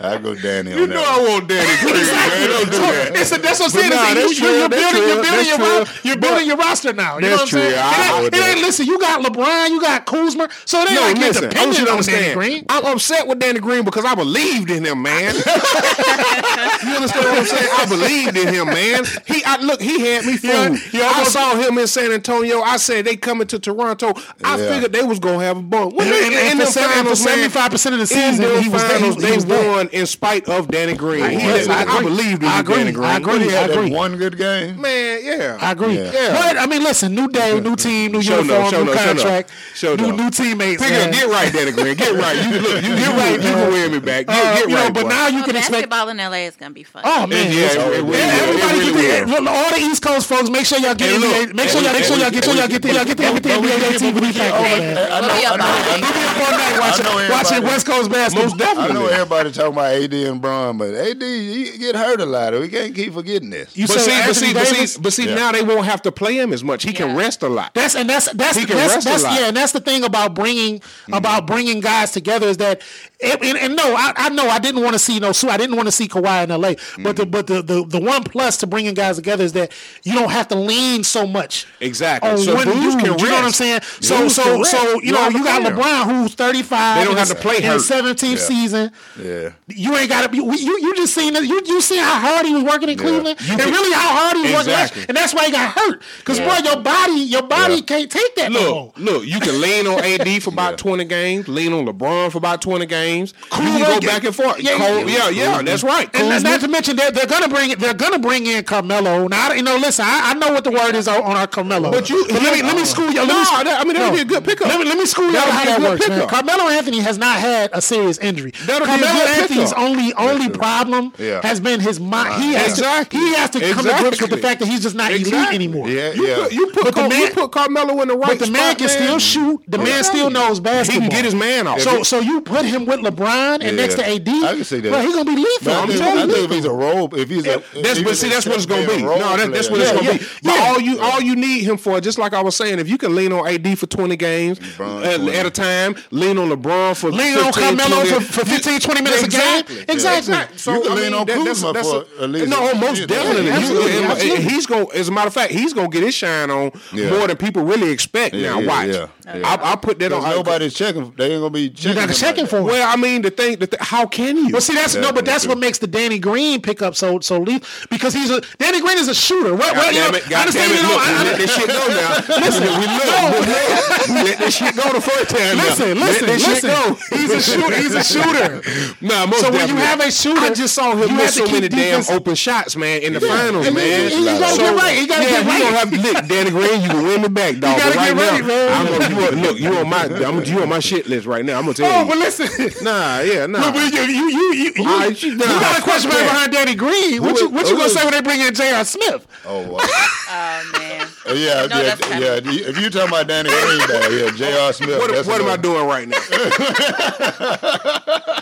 [0.00, 0.70] I go Danny.
[0.70, 1.06] You know that.
[1.06, 1.96] I want Danny Green.
[1.96, 2.46] exactly.
[2.48, 3.12] Don't do that.
[3.14, 3.90] It's a, that's what I'm saying.
[3.90, 7.18] Nah, you, true, you're, building, you're building, your, you're building your roster now.
[7.18, 7.74] You know what I'm saying?
[7.78, 8.28] I,
[8.60, 8.86] listen.
[8.86, 9.68] You got LeBron.
[9.70, 10.48] You got Kuzma.
[10.64, 12.66] So they ain't no, like listen, dependent on Danny Green.
[12.68, 15.34] I'm upset with Danny Green because I believed in him, man.
[16.82, 17.68] you understand what I'm saying?
[17.78, 19.04] I believed in him, man.
[19.26, 20.80] He, I look, he had me fooled.
[20.92, 22.60] Yeah, I saw him in San Antonio.
[22.60, 24.14] I said they coming to Toronto.
[24.42, 24.68] I yeah.
[24.68, 25.92] figured they was gonna have a ball.
[26.00, 28.98] And, in, seventy five percent of the season, he was there.
[28.98, 31.28] they won in spite of Danny Green.
[31.30, 32.76] He had, I, I, I believe I agree.
[32.76, 33.08] Danny Green.
[33.08, 33.32] I agree.
[33.38, 33.90] But he had I agree.
[33.90, 34.80] one good game.
[34.80, 35.58] Man, yeah.
[35.60, 35.96] I agree.
[35.96, 36.12] Yeah.
[36.12, 36.32] yeah.
[36.32, 38.96] But I mean, listen, new day, new team, new show uniform, no, show new no,
[38.96, 40.10] contract, show no.
[40.10, 40.82] new, new teammates.
[40.82, 41.96] Pick up, get right, Danny Green.
[41.96, 42.36] Get right.
[42.36, 43.32] You look, you get right.
[43.34, 44.26] You can wear me back.
[44.26, 44.88] Get, uh, get you right.
[44.88, 45.08] Know, but boy.
[45.08, 47.02] now you well, can expect basketball in LA is gonna be fun.
[47.04, 51.54] Oh man, yeah, everybody All the East Coast folks, make sure y'all get NBA.
[51.54, 54.14] Make sure y'all make sure y'all get sure y'all get y'all get the NBA team
[54.14, 54.54] weekend.
[54.54, 55.52] I know.
[55.52, 57.30] I know.
[57.30, 58.48] Watching West Coast basketball.
[58.48, 58.90] Most definitely.
[58.90, 62.52] I know everybody talking about AD and Bron, but AD he get hurt a lot.
[62.52, 63.76] We can't keep forgetting this.
[63.76, 65.34] You but, see, but see, but see, but see, yeah.
[65.34, 66.82] now they won't have to play him as much.
[66.82, 66.98] He yeah.
[66.98, 67.74] can rest a lot.
[67.74, 69.40] That's and that's that's he can that's, rest that's, a lot.
[69.40, 71.14] yeah, and that's the thing about bringing mm-hmm.
[71.14, 72.82] about bringing guys together is that
[73.20, 75.48] it, and, and, no, I, I, know I didn't want to see you no know,
[75.48, 77.02] I didn't want to see Kawhi in LA, mm-hmm.
[77.02, 77.30] but the mm-hmm.
[77.30, 80.48] but the, the the one plus to bringing guys together is that you don't have
[80.48, 81.66] to lean so much.
[81.80, 82.30] Exactly.
[82.30, 83.80] On so one dude, you know what I'm saying?
[84.00, 86.98] So so so you know you got LeBron who's 35.
[86.98, 88.90] They don't have to play in 17th season.
[89.20, 90.38] Yeah ain't got to be.
[90.38, 91.44] You you just seen it.
[91.44, 94.08] You you see how hard he was working in Cleveland, You and can- really how
[94.08, 95.00] hard he was working, Exactly.
[95.00, 96.02] last- and that's why he got hurt.
[96.18, 96.48] Because Yeah.
[96.60, 97.80] boy, your body your body Yeah.
[97.82, 98.92] can't take that no.
[98.96, 100.76] Look, look, you can lean on AD for about Yeah.
[100.76, 103.34] 20 games, lean on LeBron for about 20 games.
[103.52, 104.60] you can go back and forth.
[104.60, 105.28] Yeah, Cole- yeah.
[105.28, 106.08] yeah, yeah, that's right.
[106.12, 109.28] And Kuzma- not to mention they're, they're gonna bring they're gonna bring in Carmelo.
[109.28, 111.90] Now you know, listen, I, I know what the word is on, on our Carmelo.
[111.92, 113.20] But you- let me let me school you.
[113.20, 114.66] Let me, No, that- I mean, that would be a good pickup.
[114.68, 116.30] Let me, let me school you That would how that works.
[116.30, 118.52] Carmelo Anthony has not had a serious injury.
[118.66, 119.12] That'll Carmelo
[119.52, 119.84] Anthony's pickup.
[119.84, 121.40] only only problem Yeah.
[121.42, 122.42] has been his mind.
[122.42, 123.18] He has Exactly.
[123.20, 125.32] to he has to come to grips with the fact that he's just not elite
[125.52, 125.88] anymore.
[125.88, 126.34] Yeah, you yeah.
[126.36, 128.76] put, you put, But the you man- put Carmelo in the right But the man
[128.76, 129.60] spot, can still shoot.
[129.68, 131.02] The man still knows basketball.
[131.02, 131.80] He can get his man off.
[131.80, 133.70] So so you put him with LeBron and Yeah.
[133.72, 134.28] next to AD.
[134.28, 134.90] I can see that.
[134.90, 135.72] Bro, he's gonna be lethal.
[135.72, 136.32] I I'm think, telling I you.
[136.32, 138.66] think if he's a role, if he's a, That's if but see that's what it's
[138.66, 139.02] gonna be.
[139.02, 140.24] No, that's what it's gonna be.
[140.42, 142.98] But all you all you need him for, just like I was saying, if you
[142.98, 147.36] can lean on AD for twenty games at, a time, lean on LeBron for Lean
[147.38, 148.10] on 15, Carmelo 20.
[148.10, 149.38] for, for 15, 20 minutes Exactly.
[149.38, 149.41] a game.
[149.88, 150.34] Exactly.
[150.56, 152.48] So You can I lean mean, on that- that's- Kuzma that's for a- at least
[152.48, 153.46] No, most yeah, definitely.
[153.46, 154.42] yeah, You- absolutely, and- and absolutely.
[154.44, 154.86] he's going.
[154.94, 157.10] As a matter of fact, he's going to get his shine on Yeah.
[157.10, 158.34] more than people really expect.
[158.34, 158.86] Yeah, now, yeah, watch.
[158.88, 159.06] yeah,
[159.38, 159.48] yeah.
[159.62, 160.20] I, I put that on.
[160.20, 161.12] Because nobody's checking.
[161.16, 161.96] They ain't gonna be checking.
[161.98, 162.64] You're not checking like for him.
[162.64, 163.58] Well, I mean, the thing.
[163.58, 164.48] The th- how can you?
[164.52, 167.38] Well, see, that's no, but that's Yeah, what makes the Danny Green pickup so so
[167.38, 169.54] lethal because he's a Danny Green is a shooter.
[169.54, 170.32] Well, well, God you know, damn it!
[170.32, 170.82] I understand damn it!
[170.82, 172.12] you know, Look, I- we let this shit go now.
[172.42, 175.56] Listen, we look, we let, let this shit go the first time.
[175.56, 175.64] now.
[175.64, 176.70] Listen, Let listen, shit listen.
[176.70, 177.16] go.
[177.16, 177.76] He's a shooter.
[177.76, 178.62] He's a shooter.
[179.00, 181.34] Nah, most So when you have a shooter, I just saw you him have miss
[181.34, 184.10] to so keep many damn open shots, man, in the finals, And man.
[184.10, 184.98] he- he gotta So, get right.
[184.98, 185.62] He gotta yeah, get we right.
[185.62, 186.82] gonna have to lick Danny Green.
[186.82, 187.76] You can win me back, dog.
[187.76, 188.72] You gotta right get now, right, man.
[188.72, 191.44] I'm gonna, you on, look, you on my, I'm, you on my shit list right
[191.44, 191.58] now.
[191.58, 192.08] I'm gonna tell Oh, you.
[192.08, 192.84] but listen.
[192.84, 193.72] Nah, yeah, nah.
[193.72, 196.20] But you, you, you, you, you, All right, you- you nah, got a question fuck
[196.20, 196.32] mark that.
[196.32, 197.22] behind Danny Green.
[197.22, 198.84] What you, what you who gonna say when they bring in J.R.
[198.84, 199.26] Smith?
[199.46, 199.78] Oh wow.
[200.34, 201.06] Oh man.
[201.28, 202.22] Uh, yeah, No, yeah, that's coming.
[202.22, 202.40] yeah.
[202.68, 203.80] If you talking about Danny Green,
[204.18, 204.72] yeah, J.R.
[204.72, 204.98] Smith.
[204.98, 206.18] What, that's what am I another- doing right now?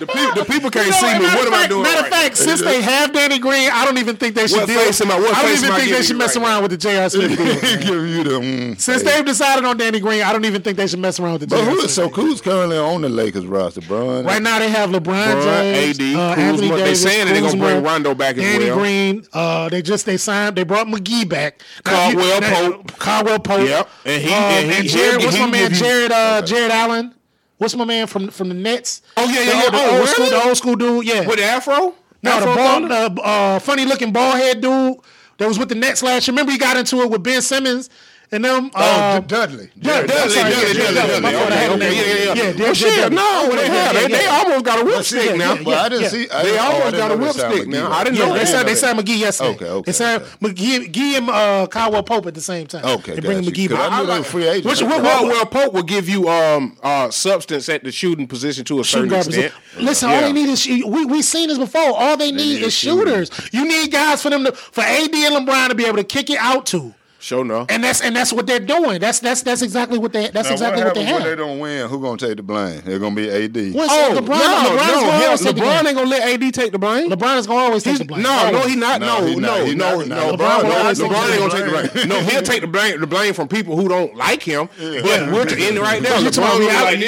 [0.01, 1.25] the, people, the people can't You know, see me.
[1.27, 3.85] What of am I doing Matter right of fact, since they have Danny Green, I
[3.85, 4.79] don't even think they should What deal.
[4.81, 6.63] face am I- what I don't face even am think they should mess right around
[6.63, 7.11] with the J.R.
[7.11, 7.29] Smith.
[7.37, 7.47] deal.
[7.55, 8.31] He give you the.
[8.41, 11.33] Mm, Since they've decided on Danny Green, I don't even think they should mess around
[11.35, 11.71] with the but J.R.
[11.71, 11.91] who Smith.
[11.91, 14.25] so who's currently on the Lakers roster, Bron?
[14.25, 16.43] Right now they have LeBron LeBron, James, AD, uh, Kuzma.
[16.51, 18.59] Anthony They Davis, saying they're gonna bring Rondo back as well.
[18.61, 18.71] Danny.
[18.81, 19.27] Green.
[19.33, 20.57] Uh, they just they signed.
[20.57, 21.63] They brought McGee back.
[21.85, 22.99] Caldwell you- now, Pope.
[22.99, 23.67] Caldwell Pope.
[23.69, 23.89] Yep.
[24.05, 25.21] And he- Um, and he- Jared.
[25.21, 25.73] he'll- What's my man?
[25.75, 26.13] Jared.
[26.13, 27.15] Uh, Jared Allen.
[27.59, 29.03] What's my man from from the Nets?
[29.17, 29.63] Oh, yeah, yeah, The yeah.
[29.65, 31.05] old- The Oh, old school, the old school dude.
[31.07, 31.27] Yeah.
[31.27, 31.95] With the afro?
[32.23, 32.89] No, the Afro Thunder?
[32.89, 34.97] the uh, funny looking bald head dude
[35.39, 36.33] that was with the Nets last year.
[36.33, 37.89] Remember he got into it with Ben Simmons
[38.33, 38.71] and them.
[38.75, 39.71] Oh, Uh, D- Dudley.
[39.81, 41.21] Dudley, Dudley, Dudley, yeah, Dudley, yeah, Dudley.
[41.21, 41.91] my fault, I had Okay, a name.
[41.91, 42.51] okay, yeah, yeah, yeah.
[42.51, 43.95] Yeah, Well, shit, yeah, no, yeah, they yeah, had.
[43.95, 45.55] yeah, They, they almost got a whip stick now.
[45.55, 46.09] yeah, But I didn't yeah.
[46.09, 46.31] see.
[46.31, 47.93] I, They oh, I almost didn't got a whip stick now.
[47.93, 48.49] I didn't know they that.
[48.49, 49.51] signed they signed McGee yesterday.
[49.51, 50.23] Okay, okay, They signed.
[50.41, 52.85] McGee, McGee and uh, Caldwell Pope at the same time.
[52.85, 53.91] Okay, they bring McGee back.
[53.93, 54.67] I knew they were free agents.
[54.67, 54.91] Which- Okay.
[54.91, 58.81] what- Well, well, Pope will give you um uh substance at the shooting position to
[58.81, 59.53] a certain extent.
[59.79, 61.81] Listen, all they need is sh- we we seen this before.
[61.97, 63.29] All they need need is shooters.
[63.31, 63.51] shooters.
[63.53, 66.31] You need guys for them to for AD and LeBron to be able to kick
[66.31, 66.95] it out to.
[67.21, 67.67] Sure enough.
[67.69, 68.99] And that's and that's what they're doing.
[68.99, 71.37] That's that's that's exactly what they that's Now, exactly what, what they happens when they
[71.37, 71.89] don't win?
[71.89, 72.81] Who gonna take the blame?
[72.85, 73.75] They're gonna be AD.
[73.75, 74.17] What's Oh, LeBron?
[74.17, 76.79] no, LeBron's no, gonna hell, always take the LeBron ain't gonna let AD take the
[76.79, 77.11] blame.
[77.11, 78.23] LeBron is gonna always take the blame.
[78.23, 79.01] No, no, he not.
[79.01, 79.67] No, No, he no, not.
[79.67, 80.07] He no, not.
[80.09, 80.17] no.
[80.31, 82.09] No, LeBron, LeBron no, always LeBron ain't gonna take the blame.
[82.09, 84.69] No, he'll take the blame, the blame from people who don't like him.
[84.79, 86.19] But we're to end right now.
[86.21, 86.99] LeBron talking gonna be about like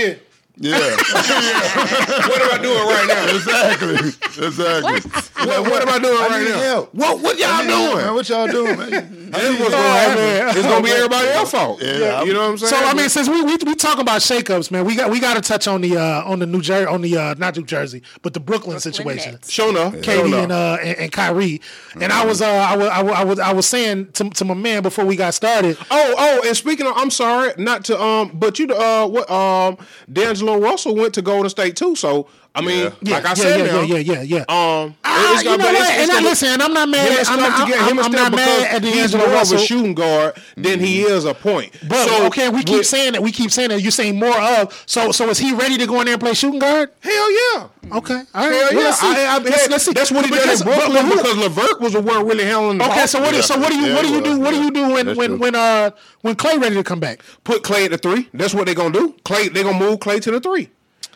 [0.59, 0.69] reality.
[0.69, 0.97] Yeah,
[2.29, 3.35] What am I doing right now?
[3.35, 5.11] exactly, exactly.
[5.47, 6.61] What, what am I doing I right now?
[6.61, 6.95] help.
[6.95, 7.97] What what y'all doing?
[7.97, 9.19] Man, what y'all doing, man?
[9.33, 10.59] This what's gonna happen.
[10.59, 11.83] It's gonna be everybody else's fault.
[11.83, 12.23] Yeah.
[12.23, 12.71] You know what I'm saying?
[12.71, 15.35] So I mean, since we we, we talking about shakeups, man, we got we got
[15.35, 18.03] to touch on the uh, on the New Jersey on the uh, not New Jersey,
[18.21, 19.33] but the Brooklyn, situation.
[19.33, 19.51] Nets.
[19.51, 19.95] Sure enough.
[19.95, 20.43] KD enough.
[20.43, 21.63] and uh and, and Kyrie,
[21.99, 24.45] and I was uh I was, I was I was I was saying to, to
[24.45, 25.79] my man before we got started.
[25.91, 29.79] Oh, oh, and speaking of, I'm sorry, not to um, but you uh, what um,
[30.13, 31.97] D'Angelo Russell went to Golden State too.
[31.97, 34.45] So I mean, Yeah, like I yeah, said, yeah, now, yeah, yeah, yeah, yeah.
[34.83, 35.75] Um, it's you gonna know what?
[35.75, 37.09] it's- it's And I listen, I'm not mad.
[37.11, 39.27] Him I'm Steph not, together, I'm, him and I'm not mad at because he's more
[39.35, 41.73] of a shooting guard than he is a point.
[41.89, 43.23] But so okay, we keep with- saying that.
[43.23, 43.81] We keep saying that.
[43.81, 44.83] You're saying more of.
[44.87, 46.91] So so is he ready to go in there and play shooting guard?
[47.01, 47.69] Hell yeah.
[47.97, 48.53] Okay, all right.
[48.53, 48.79] Hell yeah.
[48.81, 49.07] Let's see.
[49.07, 49.93] I, I, Let's- let's see.
[49.95, 52.79] That's what he Because- did in Brooklyn but because LeVert was the one really handling
[52.79, 53.09] the Okay, ball.
[53.09, 53.33] so what?
[53.35, 53.95] do So what do you?
[53.95, 54.39] What do you do?
[54.39, 55.91] What do you do when when when uh
[56.21, 57.23] when Clay ready to come back?
[57.45, 58.29] Put Clay at the three.
[58.35, 59.15] That's what they're gonna do.
[59.25, 60.69] Clay, they're gonna move Clay to the three.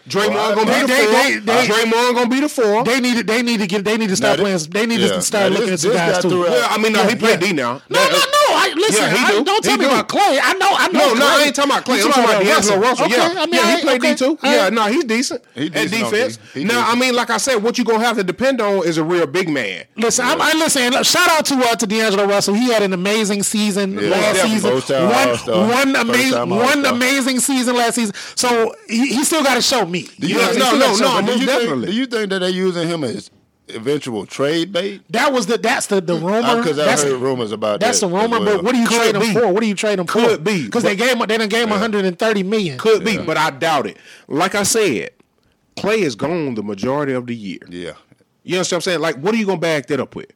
[0.08, 1.12] Draymond Well, gonna be the they- four.
[1.12, 2.84] they- they- Draymond gonna be the four.
[2.84, 3.22] They need to.
[3.24, 3.84] They need to get.
[3.84, 4.58] They need to start playing.
[4.70, 5.08] They need yeah.
[5.08, 6.40] to start Now, looking this- at some guys too.
[6.42, 7.48] well, I mean, no, he played yeah.
[7.48, 7.82] D now.
[7.88, 8.54] No, no, no.
[8.58, 9.02] I listen.
[9.02, 9.44] Yeah, he I, do.
[9.44, 9.90] don't tell He me do.
[9.90, 10.38] about Clay.
[10.42, 10.68] I know.
[10.70, 10.98] I know.
[10.98, 11.26] No, no, Clay.
[11.26, 12.00] I ain't talking about Clay.
[12.02, 13.04] I'm talking about D'Angelo Russell.
[13.06, 14.14] Okay, yeah, I mean, yeah, he played okay.
[14.14, 14.38] D too.
[14.42, 16.38] Yeah, no, he's decent He at defense.
[16.54, 16.88] Now.
[16.88, 19.26] I mean, like I said, what you gonna have to depend on is a real
[19.26, 19.84] big man.
[19.96, 20.92] Listen, I'm, I listen.
[21.02, 22.54] Shout out to uh, to D'Angelo Russell.
[22.54, 24.72] He had an amazing season last season.
[24.72, 28.14] One, one amazing, one amazing season last season.
[28.36, 29.95] So he, he still got to show me.
[30.02, 31.26] Do You you, know, he no, still no, no.
[31.26, 31.86] Do you definitely.
[31.86, 31.86] think?
[31.86, 33.30] Do you think that they're using him as
[33.68, 35.02] eventual trade bait?
[35.10, 36.56] That was the that's the the uh, rumor.
[36.56, 38.06] Because I that's heard rumors about that's that.
[38.08, 38.38] the rumor.
[38.40, 38.56] well.
[38.56, 39.52] But what do you Could trade him for?
[39.52, 40.12] What do you trade him for?
[40.12, 42.78] Could be, because they but- gave him they done gave him 130 million.
[42.78, 43.96] Could be, but I doubt it.
[44.28, 45.10] Like I said,
[45.76, 47.58] Clay is gone the majority of the year.
[47.68, 47.92] Yeah.
[48.44, 49.00] You understand what I'm saying?
[49.00, 50.30] Like, what are you gonna back that up with?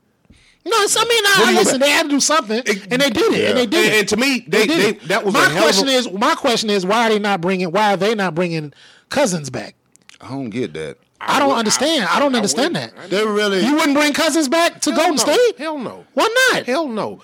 [0.65, 1.81] No, it's, I mean, What I, listen.
[1.81, 3.41] They had to do something, and they did it.
[3.41, 3.49] Yeah.
[3.49, 3.99] And they did And, it.
[4.01, 6.13] and to me, they, did they, that was my a hell question of a, is
[6.13, 8.73] my question is why are they not bringing why are they not bringing
[9.09, 9.75] Cousins back?
[10.21, 10.99] I don't get that.
[11.19, 12.05] I, don't would- understand.
[12.11, 12.93] I, don't I understand that.
[13.09, 15.17] They really You wouldn't bring Cousins back to Golden no.
[15.17, 15.59] State?
[15.59, 16.05] Hell no.
[16.15, 16.65] Why not?
[16.67, 17.21] Hell no.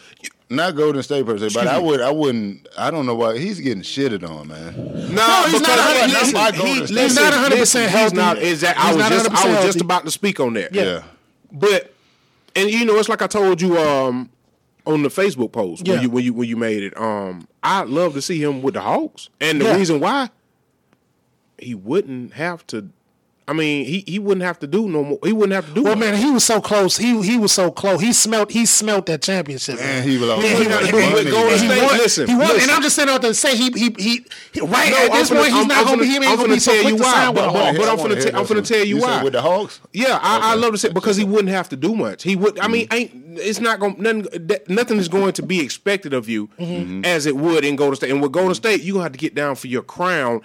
[0.49, 2.01] not Golden State per se, but I would.
[2.01, 2.67] I wouldn't.
[2.79, 4.75] I don't know why he's getting shitted on, man.
[5.15, 6.95] No, he's not- because he's listen, not he- Golden State.
[6.95, 8.17] listen, He's not 100% listen, he's healthy.
[8.17, 9.81] not exact- I He's was not just 100% I was just healthy.
[9.81, 10.75] about to speak on that.
[10.75, 10.83] Yeah.
[10.85, 11.03] Yeah.
[11.53, 11.93] But
[12.57, 14.31] and you know, it's like I told you um
[14.87, 15.95] on the Facebook post Yeah.
[15.95, 16.97] when you when you when you made it.
[16.99, 19.77] Um, I'd love to see him with the Hawks, and the Yeah.
[19.77, 20.31] reason why
[21.59, 22.89] he wouldn't have to.
[23.49, 25.19] I mean, he, he wouldn't have to do no more.
[25.23, 25.85] He wouldn't have to do.
[25.85, 26.01] Well, much.
[26.11, 26.97] man, he was so close.
[26.97, 28.01] He he was so close.
[28.01, 29.77] He smelt he smelt that championship.
[29.79, 31.83] Man, he was Yeah, he, He won- won- he, he won- he, Golden he State,
[31.83, 31.99] won.
[31.99, 32.49] listen, he won.
[32.49, 32.63] listen.
[32.63, 35.31] And I'm just sitting out to say he he he, he right No, at this
[35.31, 36.73] I'm finna- point he's I'm- not gonna be finna- he ain't I'm gonna be so
[36.73, 37.79] tell quick you to why, sign with but- Hawks.
[37.79, 38.65] but I'm I wanna tell- I'm this finna one.
[38.65, 39.23] tell you why.
[39.23, 39.81] with the Hawks.
[39.93, 42.25] Yeah, I, I love to say because he wouldn't have to do much.
[42.25, 42.59] He would.
[42.59, 42.95] I mean, mm-hmm.
[42.97, 44.27] ain't it's not going nothing.
[44.67, 47.05] Nothing is going to be expected of you mm-hmm.
[47.05, 48.11] as it would in Golden State.
[48.11, 50.41] And with Golden State, you gonna have to get down for your crown.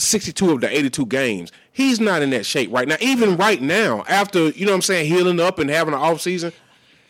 [0.00, 1.52] Sixty-two of the eighty-two games.
[1.72, 2.96] He's not in that shape right now.
[3.00, 6.20] Even right now, after you know what I'm saying, healing up and having an off
[6.20, 6.52] season,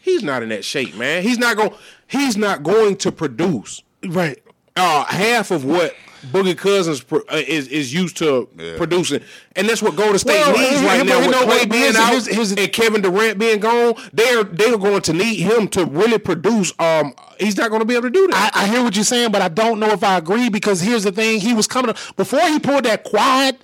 [0.02, 1.22] he's not in that shape, man.
[1.22, 1.72] He's not going.
[2.08, 4.42] He's not going to produce Right.
[4.76, 5.94] uh, half of what
[6.32, 8.76] Boogie Cousins pro- uh, is is used to Yeah.
[8.76, 9.20] producing,
[9.56, 11.18] and that's what Golden State Well, needs right now.
[11.26, 15.12] With Clay being out here's- here's- and Kevin Durant being gone, they're they're going to
[15.12, 16.72] need him to really produce.
[16.78, 18.52] Um, he's not going to be able to do that.
[18.54, 21.04] I, I hear what you're saying, but I don't know if I agree because here's
[21.04, 23.56] the thing: he was coming before he pulled that quad.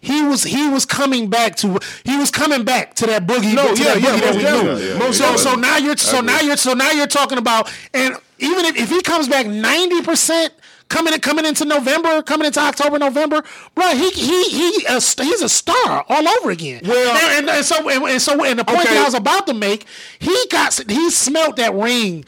[0.00, 3.52] He was he was coming back to he was coming back to that boogie.
[3.54, 4.88] No, to yeah, that yeah, that most we knew.
[4.92, 8.14] Yeah, Most so so now you're so now you're so now you're talking about and
[8.38, 10.52] even if, if he comes back ninety percent
[10.88, 13.42] coming in, coming into November, coming into October, November,
[13.74, 16.82] bro, he he he st- he's a star all over again.
[16.84, 18.94] Well- and, and, and so and, and so and the point Okay.
[18.94, 19.86] that I was about to make,
[20.18, 22.24] he got he smelt that ring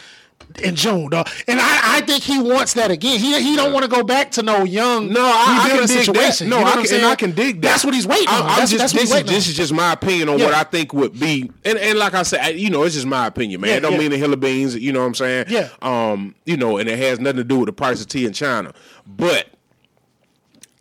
[0.62, 1.28] in June, dog.
[1.46, 3.18] And I, I think he wants that again.
[3.20, 6.04] He he don't want to go back to no young No, I, I can dig
[6.04, 6.48] situation.
[6.50, 6.56] that.
[6.56, 7.06] No, You know I can, and?
[7.06, 7.68] I can dig that.
[7.68, 8.42] That's what he's waiting I, on.
[8.42, 10.46] I'm That's, just that's this is this is just my opinion on Yeah.
[10.46, 13.06] what I think would be, and, and like I said, I, you know, it's just
[13.06, 13.70] my opinion, man.
[13.70, 13.98] Yeah, it don't yeah.
[13.98, 14.74] mean a hill of beans.
[14.76, 15.46] You know what I'm saying?
[15.48, 15.68] Yeah.
[15.82, 18.32] Um, you know, and it has nothing to do with the price of tea in
[18.32, 18.72] China,
[19.06, 19.48] but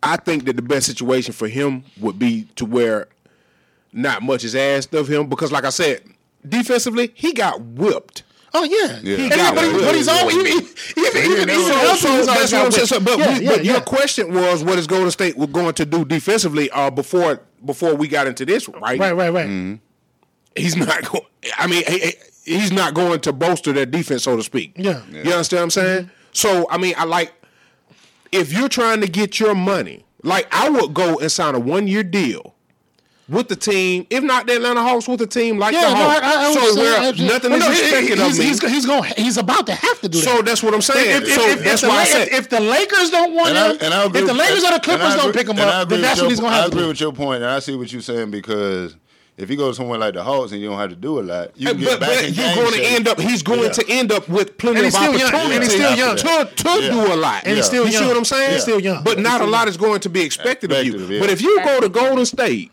[0.02, 3.08] I think that the best situation for him would be to where
[3.92, 6.02] not much is asked of him because, like I said,
[6.48, 8.22] defensively he got whipped.
[8.52, 9.16] Oh yeah, Yeah.
[9.16, 9.72] He he- got but, it.
[9.84, 10.52] but he's always even
[10.96, 12.86] even even, even So- So that's what I'm saying.
[12.88, 15.74] So, but yeah, we, yeah, but your question was, what is Golden State were going
[15.74, 18.98] to do defensively uh, before before we got into this, right?
[18.98, 19.78] Right, right, right.
[20.56, 21.24] He's not going.
[21.56, 21.98] I mean, he-
[22.44, 24.72] he- he's not going to bolster their defense, so to speak.
[24.76, 25.02] Yeah.
[25.10, 26.10] You understand what I'm saying?
[26.32, 27.32] So, I mean, I like
[28.32, 31.86] if you're trying to get your money, like I would go and sign a one
[31.88, 32.54] year deal.
[33.30, 36.20] With the team, if not the Atlanta Hawks, with the team like Yeah, the Hawks,
[36.20, 36.76] I, I, I so understand.
[36.78, 37.26] where Absolutely.
[37.34, 38.44] nothing Well, is no, he- expected he's, of me.
[38.44, 39.12] He's, he's going.
[39.16, 40.24] He's about to have to do that.
[40.24, 41.22] so that's what I'm saying.
[41.22, 43.32] if, if, so if, that's if, why the, I said if, if the Lakers don't
[43.34, 45.42] want And him, I agree if the with- Lakers or the Clippers I don't agree-
[45.42, 46.82] pick him up, then with that's your- what he's going to I have to agree
[46.82, 46.88] do.
[46.88, 48.96] with your point, and I see what you're saying because
[49.36, 51.22] if you go to somewhere like the Hawks and you don't have to do a
[51.22, 53.20] lot, you can but, get back but in you're game going to end up.
[53.20, 53.68] He's going Yeah.
[53.70, 55.22] to end up with plenty of he's still young.
[55.32, 56.16] opportunity And he's still young.
[56.16, 56.90] to, to Yeah.
[56.90, 57.46] do a lot.
[57.46, 58.08] And he's still you see young.
[58.08, 58.52] what I'm saying?
[58.54, 59.04] He's still young.
[59.04, 59.68] But He's not a lot young.
[59.68, 60.98] is going to be expected of you.
[61.06, 61.20] Yeah.
[61.20, 62.72] But if you go to Golden State.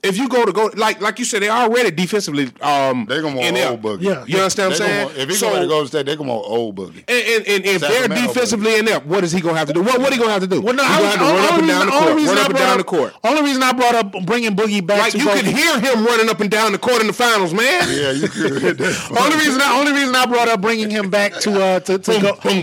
[0.00, 3.34] If you go to go like like you said, they already defensively um They're gonna
[3.34, 3.70] want inept.
[3.70, 4.02] old boogie.
[4.02, 4.24] Yeah.
[4.28, 5.06] You understand what I'm gonna saying?
[5.06, 7.02] want- If he So- go to Golden State, they're gonna want old boogie.
[7.08, 9.82] and, and, and if they're defensively defensively inept, what is he gonna have to do?
[9.82, 10.60] What what he gonna have to do?
[10.60, 11.94] Well, no, he I gonna was, have to run up only and down reason- the
[11.96, 12.16] only court.
[12.16, 13.14] reason Run up and down the court.
[13.24, 16.28] Only reason I brought up bringing Boogie back Like to you could hear him running
[16.30, 17.88] up and down the court in the finals, man.
[17.90, 18.80] Yeah, you could.
[19.18, 22.20] Only reason, I, only reason I brought up bringing him back to uh to, to
[22.20, 22.38] go.
[22.44, 22.62] Only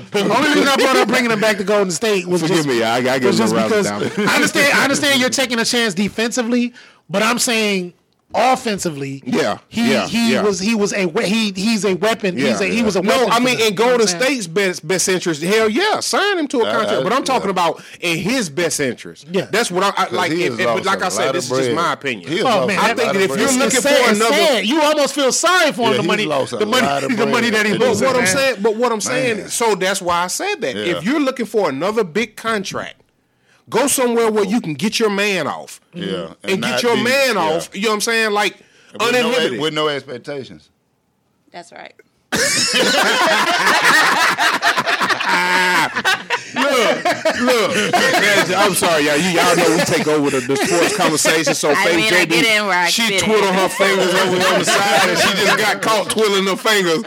[0.55, 2.95] reason I brought up bringing him back to Golden State was Forgive just, me, I-
[2.95, 4.01] I get was just because down.
[4.25, 4.73] I understand.
[4.79, 6.73] I understand you're taking a chance defensively,
[7.09, 7.93] but I'm saying
[8.37, 9.23] offensively.
[9.25, 10.43] Yeah, he yeah, he yeah.
[10.43, 12.37] was he was a we- he he's a weapon.
[12.37, 13.09] he's a, he was a no.
[13.09, 13.67] weapon I mean, them.
[13.67, 16.91] in You know Golden State's best best interest, hell yeah, sign him to a contract.
[16.91, 17.51] I- but I'm talking yeah.
[17.51, 19.27] about in his best interest.
[19.31, 19.45] Yeah.
[19.45, 20.31] that's what I, I like.
[20.31, 22.29] If, has if- lost like I said, this of is just my opinion.
[22.45, 24.65] Oh man, I think that if you're looking sad, for it's another- sad.
[24.65, 25.97] you almost feel sorry for him.
[25.97, 28.91] The money, the money, the money that he But But what I'm saying, but what
[28.91, 29.49] I'm saying, Man.
[29.49, 30.75] so that's why I said that.
[30.75, 33.01] If you're looking for another big contract,
[33.69, 35.79] go somewhere where you can get your man off.
[35.93, 37.41] Yeah, And, not get your be- man yeah.
[37.41, 37.69] off.
[37.75, 38.31] You know what I'm saying?
[38.31, 38.57] Like
[38.99, 40.69] With no, with no expectations.
[41.51, 41.93] That's right.
[46.55, 49.17] Look, man, I'm sorry, y'all.
[49.17, 51.53] You, y'all know we take over the, the sports conversation.
[51.53, 54.37] So I Faythe mean, I get in where I she fit twiddled her fingers over
[54.37, 57.03] on the side, and she just got caught twiddling her fingers.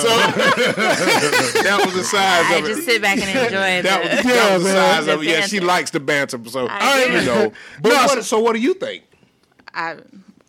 [0.00, 0.08] So
[1.64, 2.68] that was the size I of it.
[2.68, 4.94] just sit back and enjoy That was, the, that was the man.
[5.04, 5.26] size of it.
[5.26, 6.38] Yeah, she likes the banter.
[6.46, 7.52] So I you know.
[7.80, 9.04] But No, what, so what do you think?
[9.72, 9.96] I,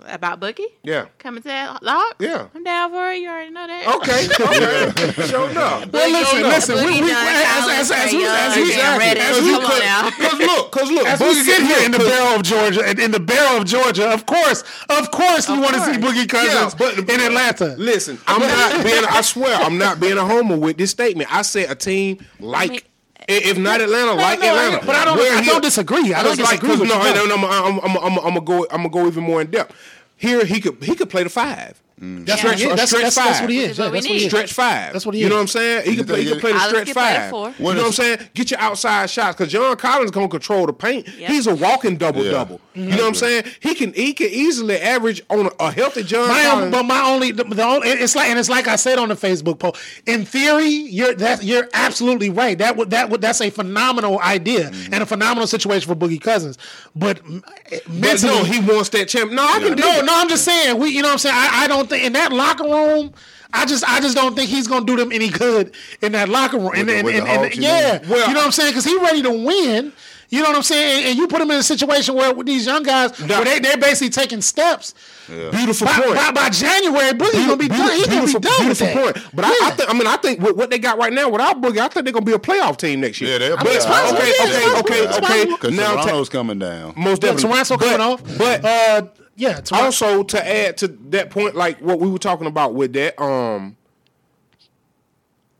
[0.08, 1.06] about Boogie Yeah.
[1.20, 2.16] coming to that lock.
[2.20, 2.48] Yeah.
[2.56, 3.18] I'm down for it.
[3.22, 3.88] You already know that.
[3.98, 4.28] Okay.
[4.42, 5.28] Okay.
[5.28, 5.92] Sure enough.
[5.92, 6.76] Well, listen, listen.
[6.86, 10.10] We, we, as, as, as, we, as we, as we, Come on now.
[10.12, 13.12] Cause look, cause look, as we sit get- here in the barrel of Georgia, in
[13.12, 15.92] the barrel of Georgia, of course, of course, you Of want to see.
[16.00, 17.76] Boogie Cousins Yeah, but- in Atlanta.
[17.78, 19.04] Listen, I'm not being.
[19.08, 21.34] I swear, I'm not being a homer with this statement.
[21.34, 22.84] I said a team like, mean- i-
[23.28, 24.86] if not Atlanta, like no, Atlanta.
[24.86, 26.14] but I don't- Where I he- don't disagree.
[26.14, 27.26] I don't Cause like, disagree with no, you, no.
[27.26, 28.64] no, no, I'm, I'm, I'm, I'm, I'm gonna go.
[28.72, 29.76] I'm gonna go even more in depth.
[30.18, 31.82] Here, he could he could play the five.
[32.02, 32.50] That's Yeah.
[32.50, 32.60] right.
[32.60, 33.72] Yeah, A that's, stretch that's, that's what he is.
[33.72, 34.32] is Yeah, that's what he is.
[34.32, 34.92] Stretch five.
[34.94, 35.84] That's what he You know what I'm saying?
[35.86, 36.24] He You can play.
[36.24, 37.30] He think can play the stretch can play five.
[37.30, 37.50] four.
[37.60, 38.20] You know what I'm saying?
[38.34, 41.08] Get your outside shots because John Collins gonna control the paint.
[41.20, 41.30] Yep.
[41.30, 42.32] He's a walking double Yeah.
[42.32, 42.60] double.
[42.74, 43.44] You know what I'm saying?
[43.60, 46.72] He can he can easily average on a, a healthy John My own, Collins.
[46.72, 49.16] but my only, the, the only, it's like, and it's like I said on the
[49.16, 49.80] Facebook post.
[50.08, 52.58] In theory, you're that you're absolutely right.
[52.58, 54.94] That would that would that's a phenomenal idea Mm-hmm.
[54.94, 56.58] and a phenomenal situation for Boogie Cousins.
[56.96, 59.32] But But mentally, no, he wants that champ.
[59.32, 59.82] No, I can do.
[59.84, 60.78] No, no, I'm just saying.
[60.80, 61.36] We, you know, what I'm saying.
[61.38, 63.14] I, I don't think in that locker room.
[63.54, 66.58] I just, I just don't think he's gonna do them any good in that locker
[66.58, 66.72] room.
[66.76, 68.10] And, the- and, and- and- Hawks, you yeah, mean?
[68.10, 68.70] Well- you know what I'm saying?
[68.72, 69.92] Because he ready to win.
[70.30, 71.00] You know what I'm saying?
[71.00, 73.60] And, and you put him in a situation where with these young guys, where they
[73.60, 74.94] they're basically taking steps.
[75.28, 76.16] Beautiful By, point.
[76.16, 77.92] by, by January, Boogie's gonna be done.
[77.92, 79.14] He's gonna be beautiful, done with beautiful that.
[79.16, 79.36] point.
[79.36, 81.62] But I, I think, I mean, I think what, what they got right now without
[81.62, 83.32] Boogie, I think they're gonna be a playoff team next year.
[83.34, 83.76] Yeah, they're but, playoff.
[83.76, 84.20] it's possible.
[84.20, 84.80] okay, Yeah, okay, it's possible.
[84.80, 85.20] okay, okay.
[85.28, 85.58] possible.
[85.58, 86.94] Because Now, ta- Toronto's coming down.
[86.96, 87.50] most Yeah, definitely.
[87.64, 88.38] Toronto but, coming off.
[88.38, 89.02] But uh,
[89.36, 89.86] yeah, Toronto.
[89.86, 93.76] also to add to that point, like what we were talking about with that, um,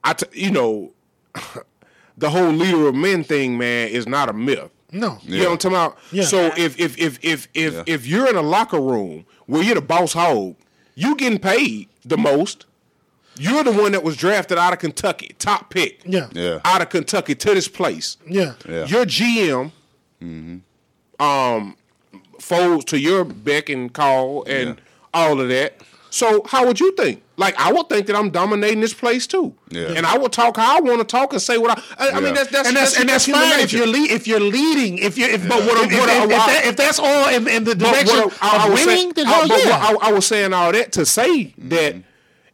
[0.04, 0.92] I, t- you know,
[2.18, 4.70] the whole leader of men thing, man, is not a myth.
[4.92, 5.18] no.
[5.24, 5.98] You know what I'm talking about?
[6.12, 6.24] Yeah.
[6.24, 7.84] So if if if if if Yeah.
[7.88, 10.56] if you're in a locker room where you're the boss hog,
[10.96, 12.66] you getting paid the most.
[13.38, 16.02] You're the one that was drafted out of Kentucky, top pick.
[16.06, 16.28] Yeah.
[16.34, 16.60] Yeah.
[16.66, 18.18] Out of Kentucky to this place.
[18.28, 18.54] Yeah.
[18.68, 18.86] Yeah.
[18.88, 19.72] Your GM
[21.20, 21.76] um
[22.42, 24.76] folds to your beck and call and Yeah.
[25.14, 25.82] all of that.
[26.10, 27.24] So how would you think?
[27.38, 29.56] Like I would think that I'm dominating this place too.
[29.70, 29.94] Yeah.
[29.96, 32.20] And I would talk how I want to talk and say what I I, I
[32.20, 34.98] mean that's that's and that's, and that's human fine if you're lead, if you're leading
[34.98, 37.00] if you're if But what I'm- if, what if, I- if, I- that, if that's
[37.00, 39.94] all in, in the direction what I, I of winning saying, then hell but yeah
[39.94, 42.02] what I, I was saying all that to say that mm-hmm.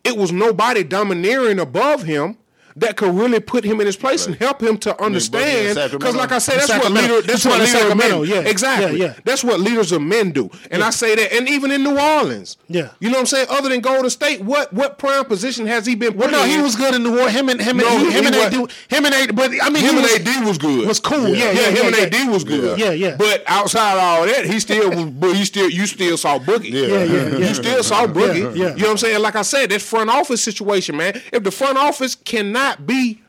[0.03, 2.37] it was nobody domineering above him
[2.77, 5.91] that could really put him in his place and help him to understand.
[5.91, 7.21] Because, like I said, that's what leader.
[7.21, 8.23] That's what leader of men.
[8.25, 8.49] Yeah.
[8.49, 8.99] Exactly.
[8.99, 9.13] Yeah, yeah.
[9.23, 10.49] That's what leaders of men do.
[10.71, 12.57] And I say that, and even in New Orleans.
[12.67, 12.91] Yeah.
[12.99, 13.47] You know what I'm saying?
[13.49, 16.15] Other than Golden State, what what prime position has he been?
[16.17, 17.31] well no he was good in New Orleans.
[17.35, 19.83] him and him No, and he- him and AD him and AD but I mean
[19.83, 20.87] Him and was, AD was good.
[20.87, 22.79] was cool yeah Yeah, yeah, him yeah, and AD was good.
[22.79, 23.15] Yeah, yeah.
[23.17, 25.05] But outside of all that, he still was.
[25.11, 26.71] But he still, you still saw Boogie.
[26.71, 26.87] Yeah.
[26.87, 27.47] Yeah, yeah, yeah.
[27.47, 28.55] You still saw Boogie.
[28.55, 28.75] Yeah, yeah.
[28.75, 29.21] You know what I'm saying?
[29.21, 31.19] Like I said, this front office situation, man.
[31.31, 33.21] If the front office cannot be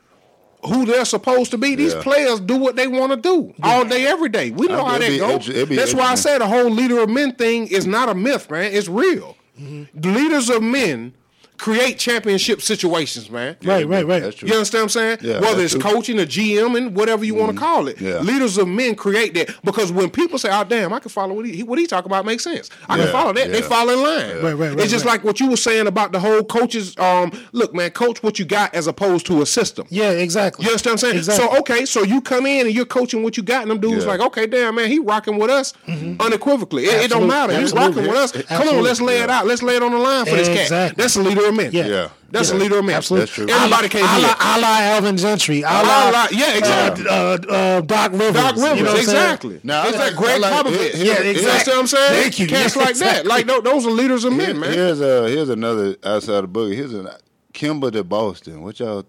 [0.65, 2.03] who they're supposed to be, these Yeah.
[2.03, 4.51] players do what they want to do all day, every day.
[4.51, 5.49] We know Uh, how it'd that be goes.
[5.49, 8.15] inter- it'd That's why I say the whole leader of men thing is not a
[8.15, 8.73] myth, man.
[8.73, 9.37] It's real.
[9.61, 10.15] Mm-hmm.
[10.15, 11.13] Leaders of men
[11.59, 13.57] create championship situations, man.
[13.65, 14.49] right right right That's true.
[14.49, 15.19] You understand what I'm saying?
[15.23, 15.81] Yeah, Whether it's true.
[15.83, 18.01] coaching, or GM, and whatever you want to call it.
[18.01, 18.21] Yeah.
[18.21, 21.47] Leaders of men create that because when people say, "Oh, damn, I can follow what
[21.47, 22.71] he what he talk about makes sense.
[22.89, 24.43] I can follow that." They fall in line.
[24.43, 25.13] Right, right, right, It's just right.
[25.13, 26.97] like what you were saying about the whole coaches.
[26.99, 29.87] Um, look, man, coach what you got as opposed to a system.
[29.91, 31.17] yeah exactly You understand what I'm saying?
[31.19, 31.47] exactly.
[31.49, 34.05] So okay, so you come in and you're coaching what you got, and them dudes
[34.05, 34.11] Yeah.
[34.13, 35.75] like, okay, damn man, he rocking with us
[36.21, 36.85] unequivocally.
[36.85, 37.61] It, it don't Absolutely, matter.
[37.61, 38.33] He's rocking with us.
[38.43, 39.47] Come on, let's lay it out.
[39.47, 40.97] Let's lay it on the line for this cat.
[40.97, 41.71] That's a leader of men.
[41.73, 41.87] Yeah.
[41.87, 42.09] Yeah.
[42.31, 42.95] That's a leader of men.
[42.97, 43.23] Absolutely.
[43.25, 43.47] That's true.
[43.49, 44.37] Everybody can't a do la, it.
[44.59, 47.07] a la Alvin Gentry, a A la, la- yeah, exactly.
[47.09, 49.23] Uh, uh, uh, Doc Rivers, Doc Rivers, you know what I'm saying?
[49.25, 49.61] exactly.
[49.65, 50.77] Now, I it's like- like Gregg like- Popovich.
[50.77, 51.73] here- here- Yeah, You exactly.
[51.73, 52.23] what I'm saying?
[52.23, 52.47] Thank you.
[52.47, 53.25] Cats like that.
[53.27, 54.73] Like tho- those are leaders of Here- men, man.
[54.73, 56.75] Here's a here's another outside of Boogie.
[56.75, 57.19] Here's a
[57.55, 58.61] Kemba to Boston.
[58.63, 59.07] What y'all?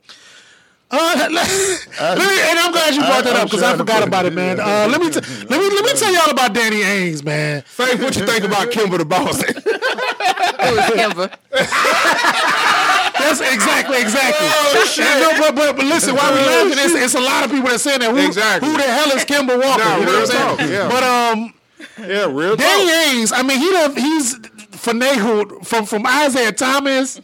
[0.92, 3.78] Uh, let, let me, and I'm glad you brought that I- up I'm because I
[3.78, 4.60] forgot about it- it, man.
[4.60, 5.20] Uh, let me t-
[5.50, 7.62] let me let me tell y'all about Danny Ainge, man.
[7.62, 9.44] Faythe, what you think about Kemba the boss?
[10.62, 11.32] It was Kemba.
[13.20, 14.48] That's exactly, exactly.
[14.50, 15.06] Oh, shit.
[15.06, 17.80] No, but, but, but listen, while we laughing, it's, it's a lot of people that
[17.80, 18.12] saying that.
[18.12, 18.68] Who, Exactly.
[18.70, 19.84] who the hell is Kemba Walker?
[19.84, 20.72] Nah, you know what I'm saying?
[20.72, 20.88] yeah.
[20.90, 21.54] But um,
[22.00, 23.06] yeah, real Danny talk.
[23.16, 24.36] Ainge, I mean, he done, he's
[24.84, 27.16] finagled from from Isaiah Thomas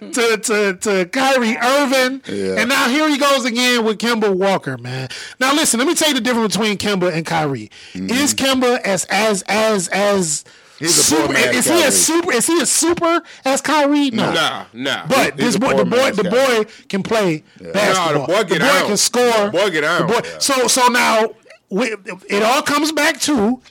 [0.00, 2.60] to to to Kyrie Irving, Yeah.
[2.60, 5.08] and now here he goes again with Kemba Walker, man.
[5.40, 7.70] Now listen, let me tell you the difference between Kemba and Kyrie.
[7.94, 10.44] Is Kemba as as as as
[10.74, 10.86] Mm-hmm.
[10.86, 14.10] He's a super, poor man's is he a super is he a super as Kyrie?
[14.10, 14.32] No.
[14.32, 15.06] Nah, nah.
[15.06, 18.26] But He's this boy, the boy, the boy can play basketball.
[18.26, 18.86] boy get the boy out.
[18.88, 19.22] can score.
[19.44, 20.00] The boy get out.
[20.08, 20.38] The boy- Yeah.
[20.40, 21.28] So, so now
[21.70, 21.94] we,
[22.28, 23.62] it all comes back to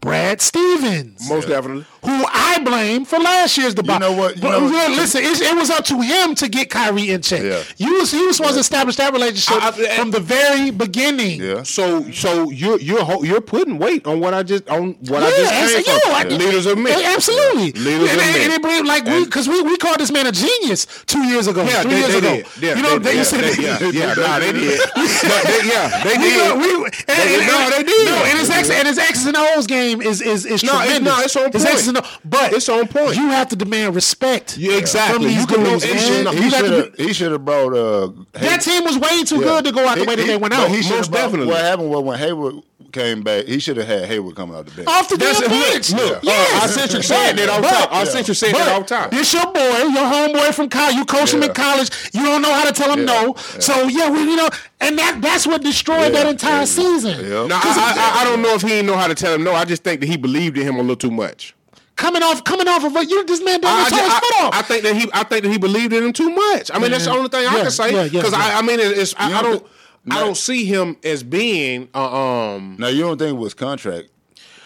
[0.00, 1.84] Brad Stevens, most definitely.
[2.02, 4.00] Who I blame for last year's debacle.
[4.10, 6.48] know what- you But know what- yeah, listen, it, it was up to him to
[6.48, 7.42] get Kyrie in check.
[7.42, 7.62] Yeah.
[7.76, 11.40] You was, he was supposed to establish that relationship I- I- from the very beginning.
[11.42, 11.62] Yeah.
[11.62, 15.52] So, so you're you're you're putting weight on what I just on what I just
[15.52, 16.14] it's- came yo, from.
[16.14, 16.98] I- Leaders of men.
[17.04, 17.72] Absolutely.
[17.72, 18.40] Leaders and, of men.
[18.44, 21.46] and it bring like we because we, we called this man a genius two years
[21.48, 21.64] ago.
[21.64, 22.34] Yeah, three they, years they ago.
[22.36, 22.46] did.
[22.62, 24.80] Yeah, you know, they, they, yeah, said they, yeah, yeah, nah, they did.
[25.20, 26.56] But they, yeah, they did.
[26.58, 28.06] we, and, and, no, they did.
[28.06, 31.02] No, and his X and his X's and O's game is is is No, tremendous.
[31.04, 31.89] no, it's on His point.
[31.90, 33.16] X's and O's, but It's on point.
[33.16, 34.56] You have to demand respect.
[34.58, 35.14] Yeah, exactly.
[35.18, 36.24] From these You can- no, dudes, man.
[36.24, 36.96] no, He should have.
[36.96, 37.74] be- He should have brought.
[37.74, 39.42] Uh, that team was way too Yeah.
[39.44, 40.68] good to go out the He- way that he- they went out.
[40.68, 41.52] He should Most have brought- definitely.
[41.52, 42.54] What happened was when Hayward
[42.92, 44.88] came back, he should have had Hayward coming out the bench.
[44.88, 45.54] Off the That's damn it.
[45.54, 45.90] Look, bench.
[45.92, 46.52] look, Yes.
[46.62, 47.94] uh, I sent you saying that off But- top.
[47.94, 49.10] I sent you saying that But off top.
[49.12, 50.96] This your boy, your homeboy from college.
[50.96, 51.90] You coach him in college.
[52.12, 53.22] You don't know how to tell him Yeah.
[53.22, 53.36] no.
[53.60, 54.48] So yeah, we you know,
[54.80, 56.24] and that that's what destroyed Yeah.
[56.24, 56.64] that entire Yeah.
[56.64, 57.16] season.
[57.30, 57.46] Yeah.
[57.46, 59.54] Now, I, I, I don't know if he didn't know how to tell him no.
[59.54, 61.54] I just think that he believed in him a little too much.
[62.00, 64.40] Coming off, coming off of what you this man done I, tore his I, foot
[64.42, 64.54] off.
[64.54, 66.70] I think that he, I think that he believed in him too much.
[66.72, 68.08] I mean, that's the only thing I can say.
[68.08, 68.56] Because yeah, yeah.
[68.56, 69.60] I, I mean, it's, I, I don't
[70.06, 73.54] don't, I don't see him as being, uh, um, Now you don't think it was
[73.54, 74.08] contract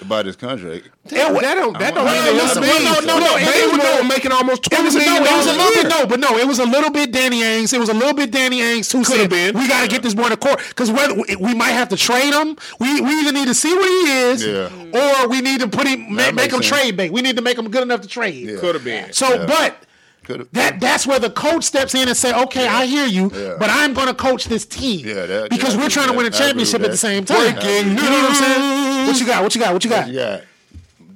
[0.00, 0.88] about his contract?
[1.06, 2.54] that, that don't, that don't mean know.
[2.54, 2.66] to me.
[2.84, 5.36] No, no, no, They were doing- making almost It twenty was, a, no, million it
[5.36, 7.72] was a little bit no, but no, it was a little bit Danny Ainge.
[7.72, 9.58] It was a little bit Danny Ainge who Coulda said been.
[9.58, 12.32] we got to get this boy to court because we, we might have to trade
[12.34, 15.22] him, we we either need to see what he is, Yeah.
[15.24, 16.68] or we need to put him That make him sense.
[16.68, 17.12] trade bait.
[17.12, 18.48] We need to make him good enough to trade.
[18.48, 18.58] Yeah.
[18.58, 19.12] Could have been.
[19.12, 19.46] So, Yeah.
[19.46, 19.76] but.
[20.24, 23.56] Could've- That that's where the coach steps in and say, "Okay, I hear you, Yeah.
[23.58, 26.24] but I'm going to coach this team Yeah, that- because yeah, we're trying to win
[26.24, 28.83] a championship at the same time." You know what I'm saying?
[29.06, 29.42] What you got?
[29.42, 29.72] What you got?
[29.72, 30.08] What you got?
[30.08, 30.36] Yeah.
[30.38, 30.44] got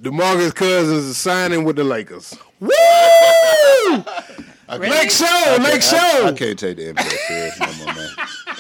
[0.03, 2.36] DeMarcus Cousins is signing with the Lakers.
[2.61, 2.68] Woo!
[4.70, 4.91] Really?
[4.91, 5.97] Lake Show, I Lake can't- Show.
[5.97, 8.09] I, I can't take the NBA serious no more, man.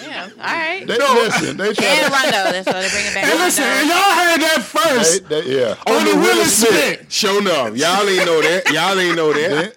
[0.02, 0.28] Yeah.
[0.38, 0.86] All right.
[0.86, 2.52] They, listen, they and try Rondo.
[2.52, 3.24] That's why they bring it back.
[3.24, 5.28] Hey, listen, y'all heard that first.
[5.28, 5.74] they, they, yeah.
[5.86, 7.12] On the Willis Smith.
[7.12, 7.76] Show enough.
[7.76, 8.70] Y'all ain't know that.
[8.72, 9.74] Y'all ain't know that.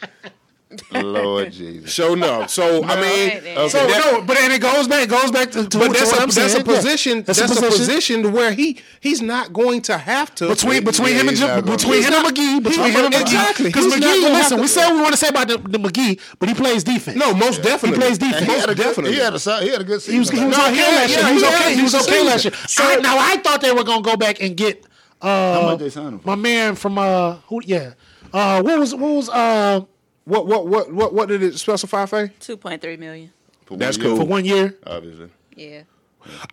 [0.93, 1.91] Lord Jesus.
[1.91, 2.49] Show enough.
[2.49, 3.69] So I mean, Alright, then.
[3.69, 6.11] So that- no, but and it goes back, goes back to, to, but to that's
[6.11, 7.17] what a I'm that's a position.
[7.17, 7.23] Yeah.
[7.23, 11.21] That's, a position to where he he's not going to have to between between Yeah,
[11.21, 13.65] him and Jim, between him and McGee, between him and McGee, exactly.
[13.65, 16.19] Because McGee, listen, to- we said what we want to say about the, the McGee,
[16.39, 17.17] but he plays defense.
[17.17, 17.97] No, most definitely.
[17.97, 18.39] He plays defense.
[18.41, 19.13] He Most had a good, definitely.
[19.13, 20.13] he had a he had a good season.
[20.13, 21.27] He was, he was No, okay he last year.
[21.27, 21.75] He was okay.
[21.75, 22.53] He was okay last year.
[22.67, 23.01] season.
[23.01, 24.85] Now I thought they were gonna go back and get
[25.21, 26.27] uh, How much they signed him for?
[26.27, 27.93] my man from uh who yeah
[28.33, 29.81] uh what was what was uh
[30.25, 32.31] What what what what what did it specify, Faye?
[32.39, 33.31] Two point three million.
[33.65, 34.77] For That's cool for one year.
[34.85, 35.29] Obviously.
[35.55, 35.81] Yeah.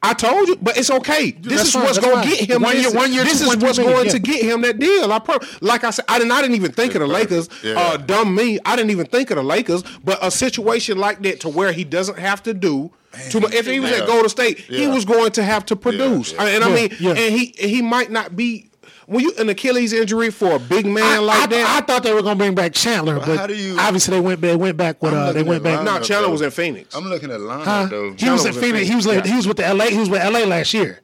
[0.02, 1.30] I told you, but it's okay.
[1.32, 2.32] This is fine, what's that's going fine.
[2.32, 2.62] to get him.
[2.62, 4.12] One year- this, one year, This is what's million, going yeah.
[4.12, 5.12] to get him that deal.
[5.12, 6.32] I pro- like I said, I didn't.
[6.32, 7.30] I didn't even think of the perfect.
[7.32, 7.48] Lakers.
[7.62, 7.78] Yeah.
[7.78, 8.58] Uh, dumb me.
[8.64, 9.82] I didn't even think of the Lakers.
[10.02, 12.90] But a situation like that to where he doesn't have to do.
[13.28, 13.52] Too much.
[13.52, 13.98] If he was Yeah.
[13.98, 16.32] at Golden State, he was going to have to produce.
[16.32, 16.44] yeah.
[16.46, 17.10] And I Yeah, mean, yeah.
[17.10, 18.67] and he he might not be.
[19.10, 22.02] When you an Achilles injury for a big man I, like I, that, I thought
[22.02, 24.76] they were gonna bring back Chandler, but how do you- obviously they went they went
[24.76, 25.82] back with uh they went back.
[25.82, 26.32] no, lineup, Chandler though.
[26.32, 26.94] was in Phoenix.
[26.94, 27.86] I'm looking at lineup Huh?
[27.90, 28.14] though.
[28.18, 28.86] He was was in in Phoenix.
[28.88, 29.22] He was Phoenix.
[29.24, 29.84] like, he was with the LA.
[29.86, 31.00] He was with LA last year.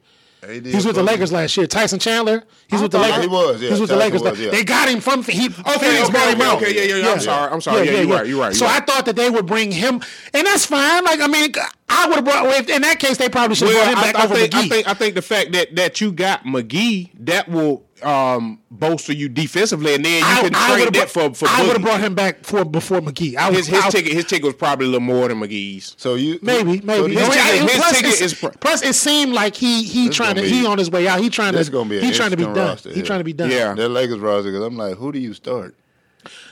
[0.47, 1.09] He He was with the both.
[1.09, 1.65] Lakers last year.
[1.65, 2.43] Tyson Chandler.
[2.67, 3.21] He's with the Lakers.
[3.23, 4.21] he was, yeah, He's with the Lakers.
[4.21, 4.51] was, yeah.
[4.51, 6.57] They got him from he, Okay, Phoenix okay, brought him okay, out.
[6.61, 7.11] okay, yeah, yeah, yeah.
[7.13, 7.87] I'm sorry, I'm sorry.
[7.87, 8.87] Yeah, you're right, you're right, So you're I right.
[8.87, 10.01] thought that they would bring him,
[10.35, 11.03] and that's fine.
[11.03, 11.51] Like I mean,
[11.89, 12.69] I would have brought.
[12.69, 14.53] In that case, they probably should have Well, brought him I, back I over think,
[14.53, 14.57] McGee.
[14.65, 19.13] I think I think the fact that that you got McGee that will um, bolster
[19.13, 21.81] you defensively, and then you I, can I trade that for for I would have
[21.81, 23.35] brought him back for before McGee.
[23.37, 25.95] I his was, his I, ticket his ticket was probably a little more than McGee's.
[25.97, 27.15] So you Maybe, maybe.
[27.15, 30.41] this- His ticket- his plus, ticket is plus, it seemed like he he trying to
[30.41, 31.19] gonna he on his way out.
[31.21, 32.55] He trying to gonna be he trying to be done.
[32.55, 33.05] roster He here.
[33.05, 33.49] trying to be done.
[33.49, 33.73] Yeah.
[33.73, 35.75] that Lakers roster because I'm like, who do you start?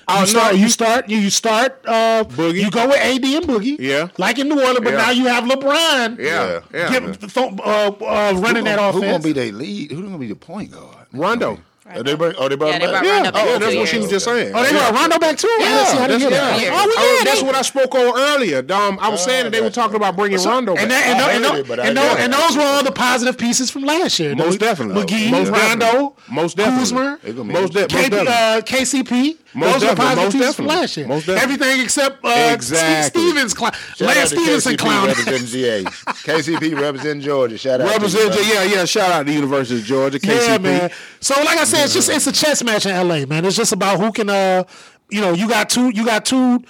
[0.08, 1.80] Oh, You start, you start, you, you start.
[1.88, 2.62] Uh, Boogie.
[2.62, 3.78] You go with AD and Boogie.
[3.80, 4.10] Yeah.
[4.18, 4.98] like in New Orleans, but Yeah.
[4.98, 6.20] now you have LeBron.
[6.20, 6.92] yeah, yeah.
[6.92, 8.94] Give, th- uh, uh, running who, that gonna- offense.
[8.96, 9.92] Who gonna be their lead?
[9.92, 11.03] Who gonna be the point guard?
[11.14, 11.60] Rondo.
[11.96, 12.92] Oh, they bring, oh, they brought Yeah, him they back?
[12.94, 14.52] brought Yeah, Rondo back oh, two that's what she was just saying.
[14.56, 15.48] Oh, they brought Rondo back too.
[15.52, 16.62] I didn't see- I didn't that's, that.
[16.62, 16.70] yeah.
[16.72, 18.60] Oh, Oh, yeah, that's they- what I spoke on earlier.
[18.72, 20.84] Um, I was saying that they were talking about bringing Rondo back.
[20.84, 22.92] And, that, and, I and, heard tho- it, and, tho- and those were all the
[22.94, 24.34] positive pieces from last year.
[24.34, 25.04] Most definitely.
[25.04, 26.14] McGee, Most Rondo, definitely.
[26.36, 26.80] Most definitely.
[26.80, 28.28] Kuzma, They gonna be- most, de- most KP, definitely.
[28.28, 29.38] uh, KCP.
[29.56, 31.06] Most those were definitely, positive most pieces definitely.
[31.06, 31.44] Most definitely.
[31.44, 33.22] Everything except uh, Exactly.
[33.22, 33.72] Stevens, clown.
[33.96, 35.08] Shout Lance Stephenson clown.
[35.08, 35.84] representing GA.
[36.24, 37.58] KCP representing Georgia.
[37.60, 38.86] Shout out Represent, to you, yeah, yeah.
[38.86, 40.48] Shout out to the University of Georgia, KCP.
[40.48, 40.92] Yeah, man.
[41.20, 43.46] So like I said, it's just it's a chess match in LA, man.
[43.46, 44.64] It's just about who can uh
[45.10, 46.64] you know, you got two you got two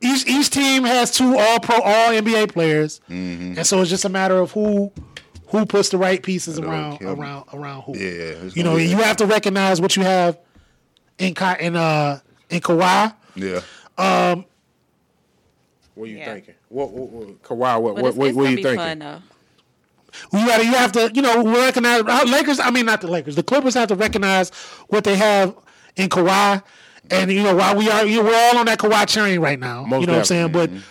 [0.00, 3.00] each each team has two all pro all NBA players.
[3.08, 3.58] Mm-hmm.
[3.58, 4.92] And so it's just a matter of who
[5.48, 7.96] who puts the right pieces around around around who.
[7.96, 10.38] Yeah, You know, you have to recognize what you have
[11.18, 12.20] in Ka- in uh
[12.50, 13.14] in Kawhi.
[13.36, 13.60] Yeah.
[13.98, 14.44] Um,
[15.94, 16.34] what are you Yeah.
[16.34, 16.54] thinking?
[16.68, 17.80] What, what, what Kawhi?
[17.80, 19.00] What, But what, what, what are you be thinking?
[19.00, 19.22] fun
[20.30, 20.38] though.
[20.38, 22.60] You got to you have to you know recognize uh, Lakers.
[22.60, 23.36] I mean, not the Lakers.
[23.36, 24.50] The Clippers have to recognize
[24.88, 25.54] what they have
[25.96, 26.62] in Kawhi,
[27.10, 29.58] and you know while we are you know, we're all on that Kawhi train right
[29.58, 29.84] now.
[29.84, 30.52] Most you know what I'm saying?
[30.52, 30.82] But definitely.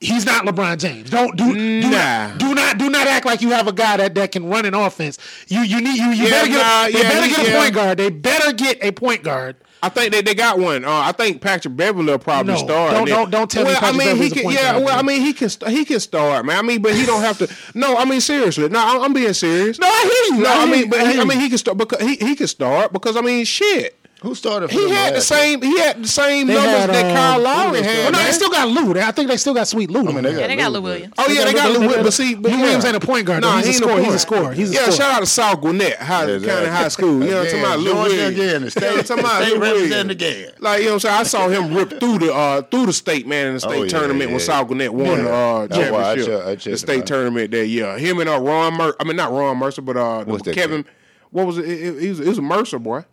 [0.00, 1.10] He's not LeBron James.
[1.10, 2.28] Don't do do, Nah.
[2.28, 4.64] not, do not do not act like you have a guy that, that can run
[4.64, 5.18] an offense.
[5.48, 7.58] You you need you you Yeah, better get nah, a, they yeah, better get a
[7.58, 7.98] point guard.
[7.98, 9.56] They better get a point guard.
[9.82, 10.84] I think they, they got one.
[10.84, 12.92] Uh, I think Patrick Beverley will probably No, start.
[12.92, 14.52] don't- don't- don't tell me Patrick I mean, Beverley's he a can.
[14.52, 15.50] Yeah, guard, well, I mean, he can.
[15.68, 16.58] He can start, man.
[16.58, 17.48] I mean, but he don't have to.
[17.74, 18.68] No, I mean, seriously.
[18.68, 19.78] No, I'm, I'm being serious.
[19.78, 20.42] No, I hear you.
[20.42, 20.88] No, I I, mean, you.
[20.88, 23.20] but I he, I mean, he can start because he, he can start because I
[23.22, 23.98] mean, shit.
[24.22, 25.62] Who started for He them had the same.
[25.62, 27.96] He had the same They numbers had, that uh, Kyle Lowry had.
[27.96, 29.00] Well, no, they still got Lou.
[29.00, 30.00] I think they still got Sweet Lou.
[30.00, 31.14] I mean, they got Yeah, they got Lou Lou Williams.
[31.16, 32.60] Oh yeah, they got Lou Williams, but see, Lou yeah.
[32.60, 33.40] Williams ain't a point guard.
[33.40, 33.56] Nah, though.
[33.66, 33.98] he's a ain't scorer.
[34.00, 34.20] He's a guard.
[34.20, 34.52] scorer.
[34.52, 34.96] He's a yeah, scorer.
[34.96, 36.48] shout out to South Gwinnett High, Exactly.
[36.48, 37.24] County High School.
[37.24, 38.36] You know, what I'm talking about Lou Williams.
[38.36, 40.10] again, state- talking about Lou Williams.
[40.10, 40.52] again.
[40.58, 42.92] Like you know, what I'm saying I saw him rip through the uh, through the
[42.92, 44.44] state man in the state Oh, tournament when yeah.
[44.44, 46.26] South Gwinnett won the uh, That's why I championship.
[46.40, 47.96] check- I checked the state tournament that year.
[47.98, 50.84] Him and uh, Ron Mer- I mean not Ron Mercer, but uh, Kevin.
[51.30, 51.64] What was it?
[51.64, 53.04] It, it, it was, was a Mercer boy.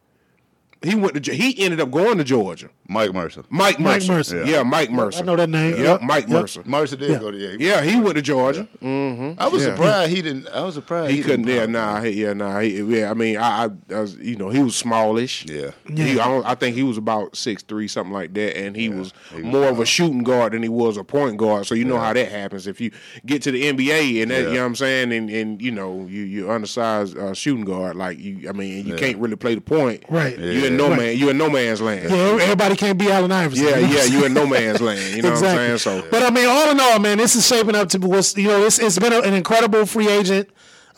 [0.84, 2.69] He went to he ended up going to Georgia.
[2.88, 3.43] Mike Mercer.
[3.49, 4.13] Mike Mike Mercer.
[4.13, 4.45] Mercer.
[4.45, 5.21] Yeah, Mike Mercer.
[5.23, 5.71] I know that name.
[5.71, 6.01] Yep, Yep.
[6.03, 6.30] Mike Yep.
[6.41, 6.63] Mercer.
[6.65, 7.19] Mercer did Yeah.
[7.19, 7.55] go to yeah.
[7.59, 8.67] Yeah, he went to Georgia.
[8.82, 9.71] I was Yeah.
[9.75, 10.47] surprised he didn't.
[10.49, 11.45] I was surprised He he, couldn't.
[11.45, 12.01] Didn't Yeah, nah.
[12.01, 12.59] He, yeah, nah.
[12.59, 15.45] He, yeah, I mean, I, I, I was, you know, he was smallish.
[15.47, 15.71] Yeah.
[15.93, 18.88] He, I, don't, I think he was about six three, something like that, and he
[18.89, 21.65] was he was more of a shooting guard than he was a point guard.
[21.65, 22.91] So you know how that happens if you
[23.25, 24.47] get to the NBA and that, Yeah.
[24.49, 27.95] you know what I'm saying, and, and you know you you undersized uh, shooting guard
[27.95, 28.47] like you.
[28.47, 28.99] I mean, you Yeah.
[28.99, 30.03] can't really play the point.
[30.09, 30.38] Right.
[30.38, 30.97] You in no Right.
[30.99, 31.18] man.
[31.18, 32.09] You in no man's land.
[32.09, 33.65] Yeah, everybody can't be Allen Iverson.
[33.65, 35.15] Yeah, You know yeah, you in no man's land.
[35.15, 35.57] You know exactly.
[35.63, 36.01] what I'm saying?
[36.03, 38.36] So but I mean, all in all, man, this is shaping up to be what's
[38.38, 40.49] you know, it's it's been an incredible free agent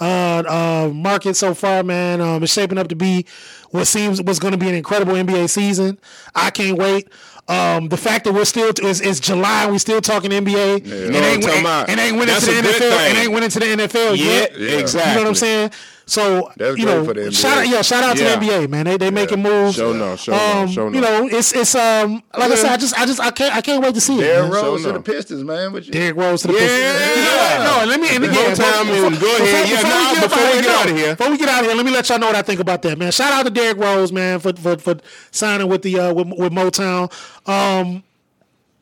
[0.02, 2.22] uh, uh, market so far, man.
[2.22, 3.26] Um, it's shaping up to be
[3.72, 5.98] what seems what's going to be an incredible NBA season.
[6.36, 7.10] I can't wait.
[7.50, 10.86] Um, the fact that we're still it's, it's July and we still talking NBA.
[10.86, 12.92] You and know what I'm ain't, and, ain't winning to the NFL.
[13.10, 14.60] And ain't winning to the NFL Yeah, yet.
[14.60, 14.70] yeah.
[14.78, 15.28] You know what.
[15.28, 15.72] I'm saying?
[16.10, 17.36] So That's you know, for the NBA.
[17.40, 18.34] shout out, yeah, shout out Yeah.
[18.36, 18.86] to the NBA, man.
[18.86, 19.76] They they making moves.
[19.76, 22.78] Show no, show no, um, show You know, it's it's um like I said, I
[22.78, 24.22] just I just I can't I can't wait to see it.
[24.22, 24.52] Derrick.
[24.52, 24.98] Rose So to no.
[25.00, 25.72] the Pistons, man.
[25.72, 26.60] What you, Derrick Rose to the Yeah.
[26.60, 27.28] Pistons.
[27.28, 27.60] What?
[27.64, 29.70] No, let me and again, Go time before- and go ahead.
[29.70, 31.16] Yeah, nah, up before out we get out of here.
[31.16, 32.82] Before we get out of here, let me let y'all know what I think about
[32.82, 33.12] that, man.
[33.12, 34.96] Shout out to Derrick Rose, man, for for, for
[35.32, 37.12] signing with the uh, with, with Motown.
[37.48, 38.04] Um,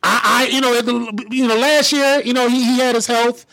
[0.02, 3.06] I, I you know the, you know last year you know he, he had his
[3.06, 3.44] health.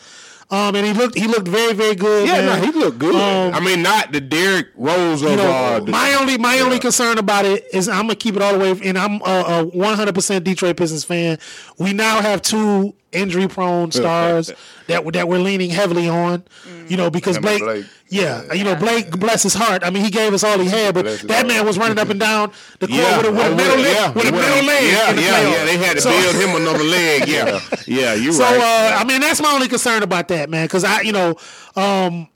[0.48, 2.28] Um, and he looked he looked very very good.
[2.28, 2.60] yeah, man.
[2.60, 3.14] no, he looked good.
[3.16, 6.60] Um, I mean, not the Derrick Rose of you know, uh, the, my only my
[6.60, 9.64] only concern about it is I'm gonna keep it all the way, and I'm a,
[9.64, 11.38] a 100% Detroit Pistons fan.
[11.78, 14.52] We now have two injury prone stars
[14.88, 16.44] that we- that we're leaning heavily on.
[16.88, 17.84] You know, because Blake, Blake.
[18.08, 19.82] yeah, you know, Blake bless his heart.
[19.84, 21.46] I mean, he gave us all he had, but Bless his that heart.
[21.48, 23.84] man was running up and down the court Yeah, with a, with a middle yeah,
[24.06, 24.84] leg, with a yeah, middle leg.
[24.92, 25.64] Yeah, in the yeah, yeah.
[25.64, 27.26] They had to So- build him another leg.
[27.28, 27.58] Yeah,
[27.88, 28.14] yeah.
[28.14, 28.92] You so right.
[28.94, 30.66] uh, I mean, that's my only concern about that, man.
[30.66, 31.34] Because I, you know,
[31.74, 32.28] um,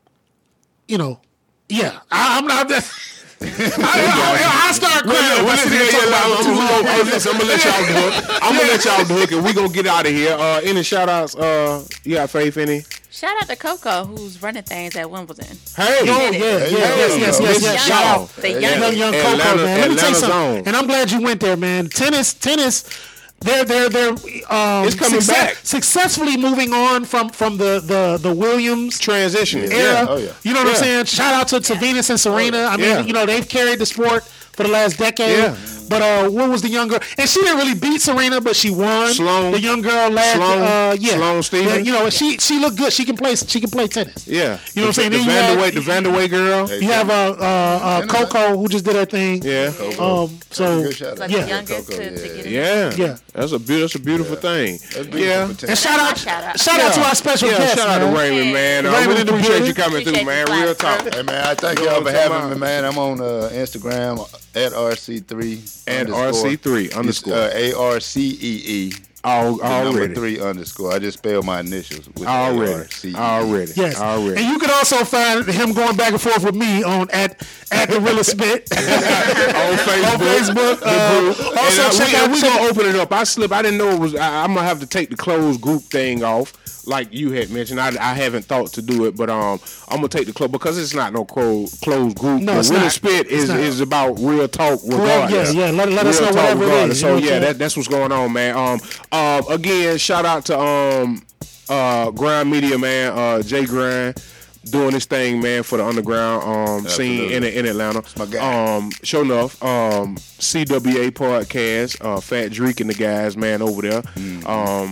[0.88, 1.20] you know,
[1.68, 2.68] yeah, I, I'm not.
[3.42, 5.24] I, I, I start Well, crying.
[5.24, 7.32] yeah, if I well, sit listen, there yeah, talking yeah, about I'm, I'm, I'm, listen,
[7.32, 8.42] I'm gonna let y'all do it.
[8.42, 10.34] I'm gonna let y'all do it, and we gonna get out of here.
[10.34, 11.34] Uh, any shout outs?
[11.34, 12.84] Uh, you got Faythe any?
[13.10, 15.56] Shout out to Coco who's running things at Wimbledon.
[15.74, 17.86] Hey, Oh, yeah, yeah, yes, yes, yes, yes, yes.
[17.86, 18.28] Shout out.
[18.36, 18.58] The Yeah.
[18.60, 19.80] young, Young, young Coco, Atlanta- man.
[19.80, 20.66] Let me tell you something.
[20.66, 21.88] And I'm glad you went there, man.
[21.88, 22.84] Tennis, tennis.
[23.40, 25.54] They're they're they're um, It's coming back.
[25.62, 29.72] successfully moving on from from the the the Williams transition era.
[29.72, 30.06] Yeah.
[30.08, 30.32] Oh, yeah.
[30.42, 30.72] You know what Yeah.
[30.72, 31.04] I'm saying?
[31.06, 32.64] Shout out to, to Venus and Serena.
[32.64, 35.54] I mean, you know, they've carried the sport for the last decade.
[35.90, 35.98] Yeah.
[35.98, 37.00] But uh, what was the young girl?
[37.18, 39.12] And she didn't really beat Serena, but she won.
[39.12, 39.52] Sloane.
[39.52, 40.36] the young girl last.
[40.36, 40.58] Sloane.
[40.62, 41.72] Uh, yeah, Sloane Stephens.
[41.72, 42.92] Yeah, you know, she she looked good.
[42.92, 43.34] She can play.
[43.36, 44.26] She can play tennis.
[44.26, 44.58] Yeah.
[44.74, 45.10] You know what I'm saying?
[45.12, 46.70] The, Then Vandeweghe, the Vandeweghe girl.
[46.80, 49.42] You have uh, uh, uh, Coco who just did her thing.
[49.42, 49.72] Yeah.
[49.98, 50.38] Um.
[50.50, 51.18] So Good shout out.
[51.18, 51.46] Like Yeah.
[51.46, 52.90] youngest Coco, to, to yeah.
[52.90, 52.94] Yeah.
[52.96, 53.16] Yeah.
[53.32, 54.78] That's a beautiful, that's a beautiful thing.
[54.92, 55.44] Beautiful yeah.
[55.70, 56.58] and shout out, Shout out.
[56.58, 58.12] shout out to our special Yeah, guest, shout out man.
[58.12, 58.86] to Raymond, man.
[58.86, 60.46] Uh, Raymond we in the appreciate you coming through, man.
[60.50, 61.02] Real talk.
[61.14, 62.84] Hey man, I thank You know y'all for having me, man.
[62.84, 64.20] I'm on uh, Instagram
[64.56, 66.08] at RC3 And.
[66.08, 67.34] RC3 underscore.
[67.34, 68.92] Uh, A R C E E.
[69.22, 70.14] Al- the Number Already.
[70.14, 70.92] three underscore.
[70.92, 72.06] I just spelled my initials.
[72.08, 72.72] With Already.
[72.72, 73.14] A-R-C-E-E.
[73.14, 73.72] Already.
[73.76, 74.40] Yes, Already.
[74.42, 77.90] and you can also find him going back and forth with me on at at
[77.90, 80.12] the real Spit on Facebook.
[80.12, 80.82] on Facebook.
[80.82, 83.12] Uh, also, and, uh, check we, out we check gonna open it up.
[83.12, 83.52] I slip.
[83.52, 84.14] I didn't know it was.
[84.14, 87.80] I, I'm gonna have to take the closed group thing off, like you had mentioned.
[87.80, 90.78] I, I haven't thought to do it, but um, I'm gonna take the club because
[90.78, 92.42] it's not no closed closed group.
[92.42, 92.92] No, The it's Really not.
[92.92, 93.60] Spit It's is not.
[93.60, 95.54] is about real talk yeah, regardless.
[95.54, 95.70] yeah.
[95.70, 96.96] Let- let us know whatever it regardless.
[96.96, 98.56] is, you know So what yeah, that, that's what's going on, man.
[98.56, 98.80] Um,
[99.12, 101.22] um, again, shout out to um,
[101.68, 103.12] uh, Grind Media, man.
[103.16, 104.22] Uh, Jay Grind.
[104.70, 108.04] Doing this thing, man, for the underground um, scene in, in Atlanta.
[108.18, 108.76] my guy.
[108.76, 114.02] Um, sure enough, um, CWA podcast, uh, Fat Drake and the guys, man, over there.
[114.02, 114.46] Mm-hmm.
[114.46, 114.90] Um,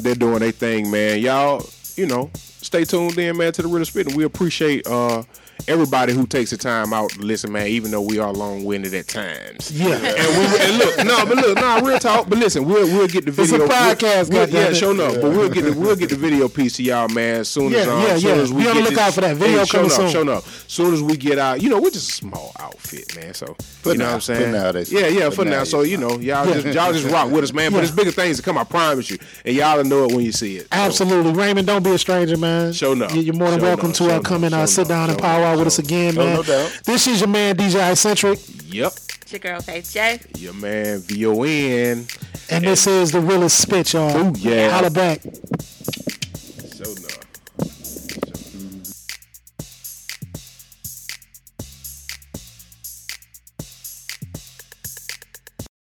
[0.00, 1.18] they're doing their thing, man.
[1.18, 5.24] Y'all, you know, stay tuned in, man, to the real spit, and we appreciate uh
[5.66, 7.66] everybody who takes the time out to listen, man.
[7.68, 9.70] Even though we are long winded at times.
[9.72, 9.94] Yeah.
[9.94, 12.28] And we and look, no, but look, no, real talk.
[12.28, 13.66] But listen, we'll we'll get the It's a video.
[13.68, 14.76] podcast, we'll, goddamn yeah, it.
[14.76, 15.14] sure enough.
[15.20, 17.40] But we'll get the we'll get the video piece to y'all, man.
[17.40, 18.42] As soon as Yeah, um, yeah, soon yeah.
[18.42, 19.36] as we Be on the get lookout for that.
[19.36, 20.10] Video Hey, coming enough, soon.
[20.10, 20.64] Sure enough.
[20.68, 23.34] Soon as we get out, you know, we're just a small outfit, man.
[23.34, 24.10] So For you know now.
[24.10, 24.42] what I'm saying?
[24.52, 25.64] For now, they- yeah, yeah, for for now, now.
[25.64, 27.72] So you know, y'all just y'all just rock with us, man.
[27.72, 27.82] But Yeah.
[27.84, 28.58] it's bigger things to come.
[28.58, 30.68] I promise you, and y'all will know it when you see it.
[30.72, 31.66] Absolutely, Raymond.
[31.66, 32.72] Don't be a stranger, man.
[32.72, 33.14] Show enough.
[33.14, 35.22] You- You're more than welcome to Show uh, come and uh, sit down and Show
[35.22, 35.54] power enough.
[35.54, 36.36] out with us again, man.
[36.36, 36.80] no doubt.
[36.84, 38.92] This is your man DJ iCentric, Yep.
[39.22, 40.20] It's your girl Faythe J.
[40.38, 42.06] Your man V O N.
[42.50, 44.16] and this is the realest spit, y'all.
[44.16, 44.70] Ooh, yeah.
[44.70, 45.20] Holla back.
[45.22, 47.27] Show enough.